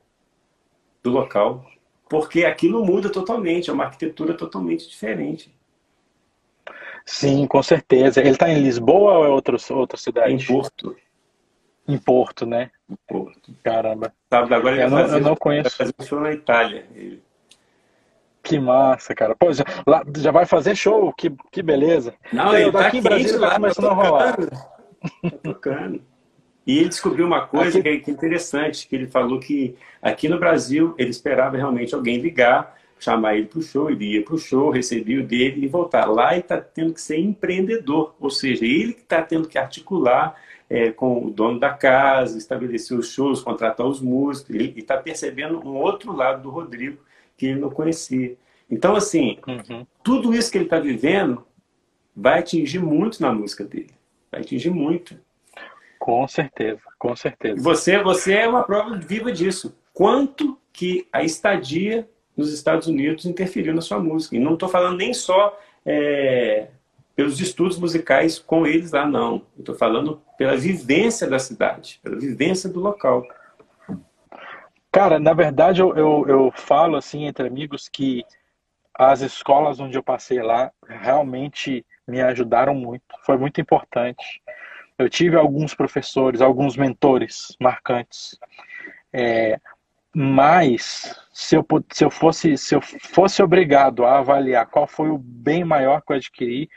[1.01, 1.65] do local,
[2.07, 5.51] porque aquilo muda totalmente, é uma arquitetura totalmente diferente.
[7.05, 8.19] Sim, com certeza.
[8.21, 10.33] Ele está em Lisboa ou é outra, outra cidade?
[10.33, 10.95] Em Porto.
[11.87, 12.71] Em Porto, né?
[12.89, 13.53] Em Porto.
[13.63, 14.13] Caramba.
[14.29, 15.77] Sabe, agora ele eu, não, fazer, eu não conheço.
[15.77, 16.87] Vai fazer show na Itália.
[18.41, 19.35] Que massa, cara.
[19.35, 21.13] Pô, já, lá, já vai fazer show?
[21.13, 22.13] Que, que beleza.
[22.31, 24.35] Não, ele tá aqui em Brasília lá, tá começando a rolar.
[24.37, 26.01] Tá tocando.
[26.65, 27.99] E ele descobriu uma coisa aqui...
[27.99, 32.77] que é interessante, que ele falou que aqui no Brasil ele esperava realmente alguém ligar
[33.03, 36.05] chamar ele para o show, ele ia para o show, recebia o dele e voltar.
[36.05, 40.35] Lá ele está tendo que ser empreendedor, ou seja, ele que está tendo que articular
[40.69, 45.59] é, com o dono da casa, estabelecer os shows, contratar os músicos, ele está percebendo
[45.59, 46.97] um outro lado do Rodrigo
[47.37, 48.35] que ele não conhecia.
[48.69, 49.85] Então, assim, uhum.
[50.03, 51.45] tudo isso que ele está vivendo
[52.15, 53.91] vai atingir muito na música dele.
[54.31, 55.19] Vai atingir muito.
[55.99, 57.61] Com certeza, com certeza.
[57.61, 59.77] Você, você é uma prova viva disso.
[59.93, 64.35] Quanto que a estadia nos Estados Unidos interferiu na sua música.
[64.35, 66.67] E não estou falando nem só é,
[67.15, 69.43] pelos estudos musicais com eles lá, não.
[69.57, 73.25] Estou falando pela vivência da cidade, pela vivência do local.
[74.91, 78.23] Cara, na verdade eu, eu, eu falo assim entre amigos que
[78.93, 84.41] as escolas onde eu passei lá realmente me ajudaram muito, foi muito importante.
[84.97, 88.37] Eu tive alguns professores, alguns mentores marcantes.
[89.11, 89.59] É,
[90.13, 95.17] mas se eu, se eu fosse se eu fosse obrigado a avaliar qual foi o
[95.17, 96.69] bem maior que eu adquiri,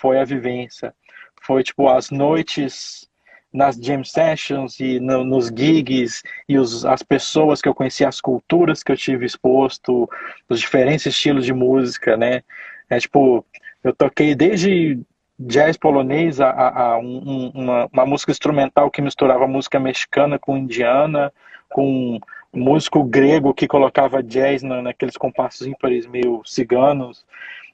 [0.00, 0.94] foi a vivência.
[1.42, 3.08] Foi tipo as noites
[3.52, 8.20] nas jam sessions e no, nos gigs e os, as pessoas que eu conheci, as
[8.20, 10.08] culturas que eu tive exposto,
[10.48, 12.42] os diferentes estilos de música, né?
[12.90, 13.44] É tipo,
[13.82, 15.00] eu toquei desde
[15.38, 20.56] jazz polonês a, a, a um, uma, uma música instrumental que misturava música mexicana com
[20.56, 21.32] indiana,
[21.68, 22.18] com
[22.54, 27.24] músico grego que colocava jazz na, naqueles compassos ímpares meio ciganos.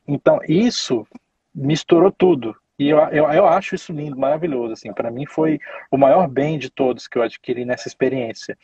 [0.07, 1.07] Então, isso
[1.55, 2.57] misturou tudo.
[2.79, 4.73] E eu, eu, eu acho isso lindo, maravilhoso.
[4.73, 5.61] Assim, para mim foi
[5.91, 8.57] o maior bem de todos que eu adquiri nessa experiência.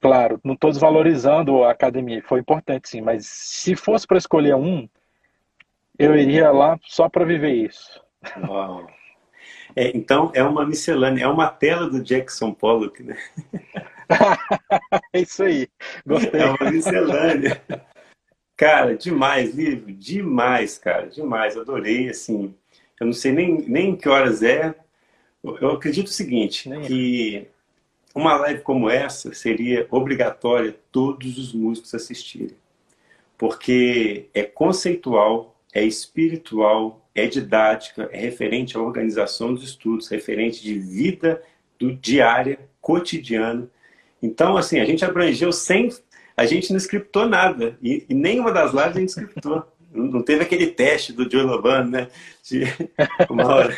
[0.00, 4.88] Claro, não estou desvalorizando a academia, foi importante sim, mas se fosse para escolher um,
[5.98, 8.02] eu iria lá só para viver isso.
[8.48, 8.86] Uau.
[9.76, 13.16] É, então, é uma miscelânea, é uma tela do Jackson Pollock, né?
[15.12, 15.68] é isso aí.
[16.06, 16.40] Gostei.
[16.40, 17.62] É uma miscelânea.
[18.56, 21.56] Cara, demais, livro, demais, cara, demais.
[21.56, 22.54] Adorei, assim.
[23.00, 24.74] Eu não sei nem, nem que horas é.
[25.42, 27.48] Eu acredito o seguinte, nem que
[28.14, 32.56] uma live como essa seria obrigatória todos os músicos assistirem.
[33.38, 40.78] Porque é conceitual, é espiritual, é didática, é referente à organização dos estudos, referente de
[40.78, 41.42] vida
[41.78, 43.70] do diária, cotidiana
[44.22, 45.88] então, assim, a gente abrangeu sem.
[46.36, 47.78] A gente não scriptou nada.
[47.82, 49.66] E, e nenhuma das lives a gente scriptou.
[49.92, 52.08] Não teve aquele teste do Joe Lovano, né?
[52.44, 52.62] De
[53.28, 53.74] uma hora.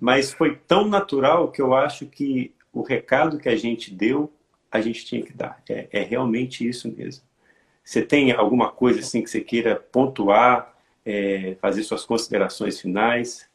[0.00, 4.32] Mas foi tão natural que eu acho que o recado que a gente deu,
[4.70, 5.60] a gente tinha que dar.
[5.68, 7.24] É, é realmente isso mesmo.
[7.82, 13.48] Você tem alguma coisa assim que você queira pontuar, é, fazer suas considerações finais?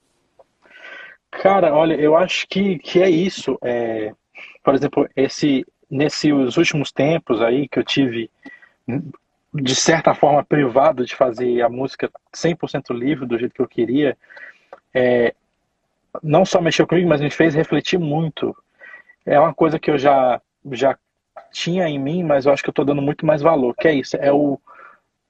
[1.31, 3.57] Cara, olha, eu acho que, que é isso.
[3.63, 4.13] É,
[4.63, 8.31] por exemplo, esse, nesses últimos tempos aí que eu tive,
[9.53, 14.17] de certa forma, privado de fazer a música 100% livre do jeito que eu queria,
[14.93, 15.33] é,
[16.21, 18.55] não só mexeu comigo, mas me fez refletir muito.
[19.25, 20.41] É uma coisa que eu já,
[20.71, 20.97] já
[21.51, 23.93] tinha em mim, mas eu acho que eu estou dando muito mais valor, que é
[23.93, 24.59] isso, é o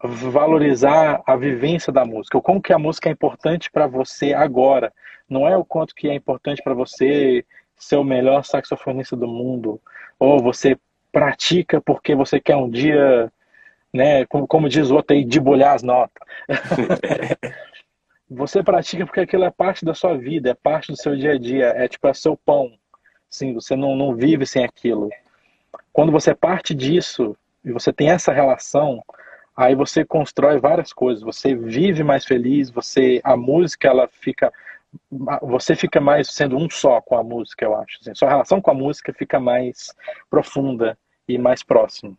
[0.05, 4.91] valorizar a vivência da música, o como que a música é importante para você agora,
[5.29, 7.45] não é o quanto que é importante para você
[7.84, 9.79] ser o melhor saxofonista do mundo,
[10.19, 10.77] ou você
[11.11, 13.31] pratica porque você quer um dia,
[13.93, 16.27] né, como, como diz o outro aí, debulhar as notas.
[18.29, 21.38] você pratica porque aquilo é parte da sua vida, é parte do seu dia a
[21.38, 22.71] dia, é tipo é seu pão.
[23.29, 25.09] Sim, você não, não vive sem aquilo.
[25.91, 29.03] Quando você parte disso e você tem essa relação,
[29.55, 31.23] aí você constrói várias coisas.
[31.23, 34.51] Você vive mais feliz, você a música ela fica
[35.41, 37.97] você fica mais sendo um só com a música, eu acho.
[38.01, 39.93] Assim, sua relação com a música fica mais
[40.29, 42.17] profunda e mais próxima.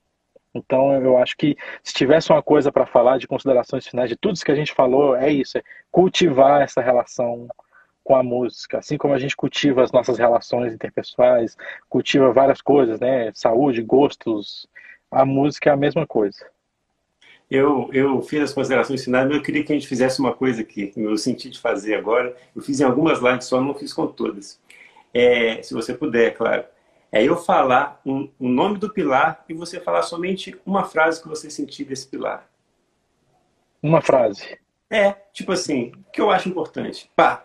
[0.54, 4.34] Então, eu acho que se tivesse uma coisa para falar de considerações finais de tudo
[4.34, 7.48] isso que a gente falou, é isso: é cultivar essa relação
[8.04, 11.56] com a música, assim como a gente cultiva as nossas relações interpessoais,
[11.88, 13.32] cultiva várias coisas, né?
[13.34, 14.68] Saúde, gostos.
[15.10, 16.53] A música é a mesma coisa.
[17.50, 20.62] Eu, eu fiz as considerações finais, mas eu queria que a gente fizesse uma coisa
[20.62, 22.34] aqui, que eu senti de fazer agora.
[22.54, 24.60] Eu fiz em algumas lives só, não fiz com todas.
[25.12, 26.64] É, se você puder, claro.
[27.12, 31.28] É eu falar um, o nome do pilar e você falar somente uma frase que
[31.28, 32.48] você sentir desse pilar.
[33.80, 34.58] Uma frase.
[34.90, 37.08] É, tipo assim, que eu acho importante.
[37.14, 37.44] Pá.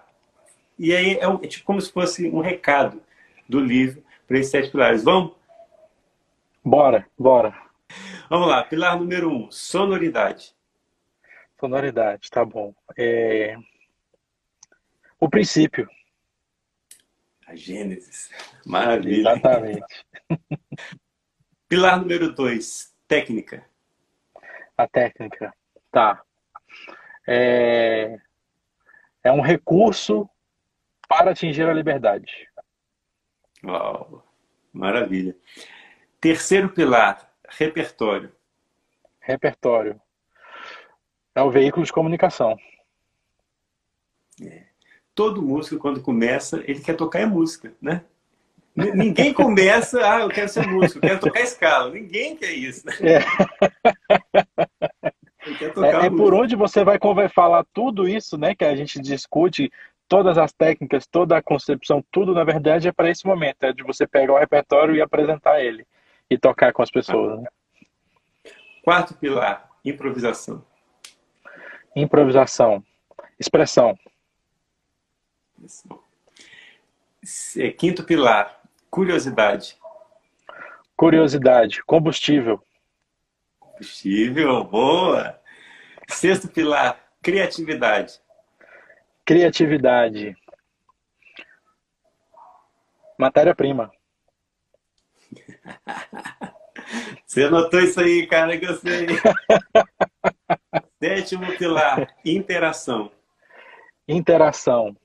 [0.77, 3.01] E aí é, é tipo como se fosse um recado
[3.47, 5.03] do livro para esses sete pilares.
[5.03, 5.33] Vamos?
[6.63, 7.68] Bora, bora.
[8.29, 10.55] Vamos lá, pilar número um, sonoridade.
[11.59, 12.73] Sonoridade, tá bom.
[12.97, 13.55] É...
[15.19, 15.89] O princípio.
[17.47, 18.29] A Gênesis.
[18.65, 19.31] Maravilha.
[19.31, 20.05] Exatamente.
[21.67, 23.63] Pilar número dois, técnica.
[24.77, 25.53] A técnica,
[25.91, 26.23] tá.
[27.27, 28.19] É,
[29.23, 30.27] é um recurso
[31.07, 32.47] para atingir a liberdade.
[33.63, 34.25] Uau,
[34.71, 35.35] maravilha.
[36.21, 38.31] Terceiro pilar, Repertório.
[39.19, 39.99] Repertório.
[41.35, 42.57] É o veículo de comunicação.
[44.41, 44.63] É.
[45.13, 48.03] Todo músico, quando começa, ele quer tocar é música, né?
[48.75, 51.91] Ninguém começa, ah, eu quero ser músico, eu quero tocar escala.
[51.91, 52.85] Ninguém quer isso.
[52.87, 52.93] Né?
[53.01, 53.17] É.
[55.45, 56.97] é, é por onde você vai
[57.33, 58.55] falar tudo isso, né?
[58.55, 59.69] Que a gente discute,
[60.07, 63.83] todas as técnicas, toda a concepção, tudo na verdade é para esse momento, é de
[63.83, 65.85] você pegar o repertório e apresentar ele
[66.29, 67.41] e tocar com as pessoas.
[67.41, 67.49] Né?
[68.83, 70.63] Quarto pilar, improvisação.
[71.95, 72.83] Improvisação.
[73.39, 73.97] Expressão.
[77.57, 79.77] É, quinto pilar, curiosidade.
[80.95, 81.83] Curiosidade.
[81.83, 82.63] Combustível.
[83.59, 85.39] Combustível, boa.
[86.07, 88.19] Sexto pilar, criatividade.
[89.25, 90.35] Criatividade.
[93.17, 93.91] Matéria-prima.
[97.25, 99.07] Você anotou isso aí, cara, sei.
[101.01, 103.11] Sétimo pilar, interação.
[104.07, 104.97] Interação.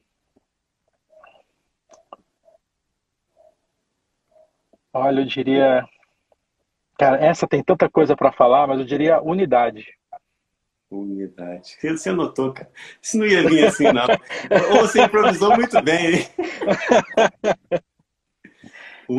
[4.92, 5.84] Olha, eu diria.
[6.98, 9.86] Cara, essa tem tanta coisa para falar, mas eu diria unidade.
[10.90, 11.76] Unidade.
[11.80, 12.70] Você anotou, cara.
[13.02, 14.06] Isso não ia vir assim, não.
[14.76, 16.28] Ou você improvisou muito bem, hein?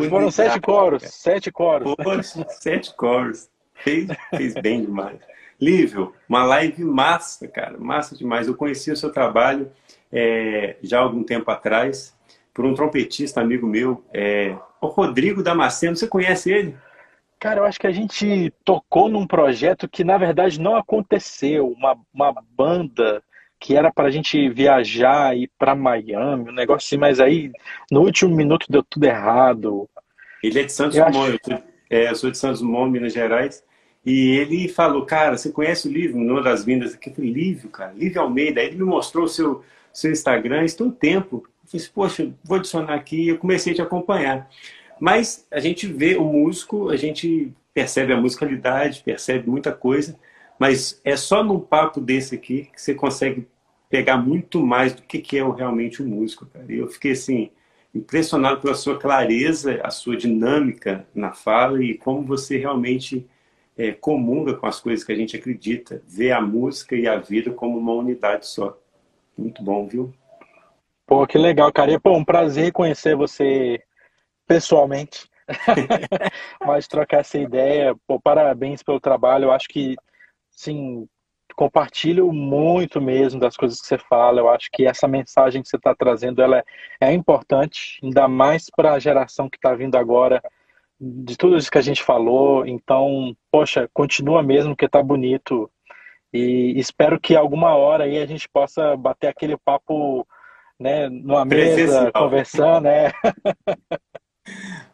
[0.10, 1.96] Foram sete coros, sete coros.
[1.96, 3.50] Poxa, sete coros.
[3.74, 5.20] Fez, fez bem demais.
[5.60, 8.48] Lívio, uma live massa, cara, massa demais.
[8.48, 9.72] Eu conheci o seu trabalho
[10.12, 12.16] é, já há algum tempo atrás
[12.54, 15.96] por um trompetista amigo meu, é, o Rodrigo Damasceno.
[15.96, 16.76] Você conhece ele?
[17.38, 21.68] Cara, eu acho que a gente tocou num projeto que na verdade não aconteceu.
[21.68, 23.22] Uma, uma banda
[23.60, 27.52] que era para a gente viajar e ir para Miami, um negócio assim, mas aí
[27.92, 29.90] no último minuto deu tudo errado.
[30.44, 31.52] Ele é de Santos Dumont, acho...
[31.52, 33.64] eu, é, eu sou de Santos Dumont, Minas Gerais,
[34.06, 36.20] e ele falou, cara, você conhece o livro?
[36.20, 38.62] Numa das vindas aqui, eu falei, Lívio, cara, Lívio Almeida.
[38.62, 41.44] Aí ele me mostrou o seu, seu Instagram, isso tem um tempo.
[41.64, 44.48] Eu falei, poxa, vou adicionar aqui, e eu comecei a te acompanhar.
[45.00, 50.18] Mas a gente vê o músico, a gente percebe a musicalidade, percebe muita coisa,
[50.60, 53.48] Mas é só num papo desse aqui que você consegue
[53.90, 56.66] pegar muito mais do que, que é realmente o um músico, cara.
[56.70, 57.52] E eu fiquei assim,
[57.94, 63.28] impressionado pela sua clareza, a sua dinâmica na fala e como você realmente
[63.78, 67.52] é, comunga com as coisas que a gente acredita, vê a música e a vida
[67.52, 68.78] como uma unidade só.
[69.38, 70.14] Muito bom, viu?
[71.06, 71.92] Pô, que legal, cara.
[71.92, 73.82] E, pô, um prazer conhecer você
[74.48, 75.30] pessoalmente.
[76.66, 79.46] Mas trocar essa ideia, pô, parabéns pelo trabalho.
[79.46, 79.96] Eu acho que,
[80.56, 81.08] sim,
[81.56, 84.40] compartilho muito mesmo das coisas que você fala.
[84.40, 86.64] Eu acho que essa mensagem que você está trazendo ela é,
[87.02, 90.42] é importante, ainda mais para a geração que está vindo agora,
[91.00, 92.66] de tudo isso que a gente falou.
[92.66, 95.70] Então, poxa, continua mesmo que está bonito.
[96.34, 100.28] E espero que alguma hora aí a gente possa bater aquele papo
[100.80, 103.12] né, numa mesa, conversando, né?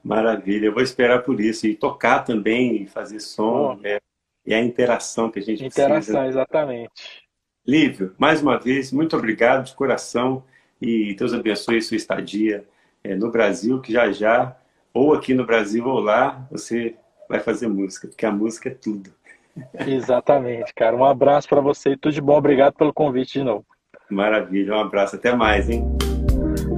[0.03, 1.67] Maravilha, eu vou esperar por isso.
[1.67, 3.79] E tocar também, fazer som.
[3.81, 3.87] Oh.
[3.87, 3.99] É
[4.45, 6.11] e a interação que a gente interação, precisa.
[6.11, 7.23] Interação, exatamente.
[7.65, 10.43] Lívio, mais uma vez, muito obrigado de coração
[10.81, 12.65] e Deus abençoe sua estadia
[13.03, 14.55] é, no Brasil, que já já,
[14.93, 16.95] ou aqui no Brasil ou lá, você
[17.29, 19.13] vai fazer música, porque a música é tudo.
[19.87, 20.95] Exatamente, cara.
[20.95, 22.37] Um abraço para você e tudo de bom.
[22.37, 23.65] Obrigado pelo convite de novo.
[24.09, 25.15] Maravilha, um abraço.
[25.15, 25.85] Até mais, hein?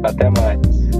[0.03, 0.92] Até mais.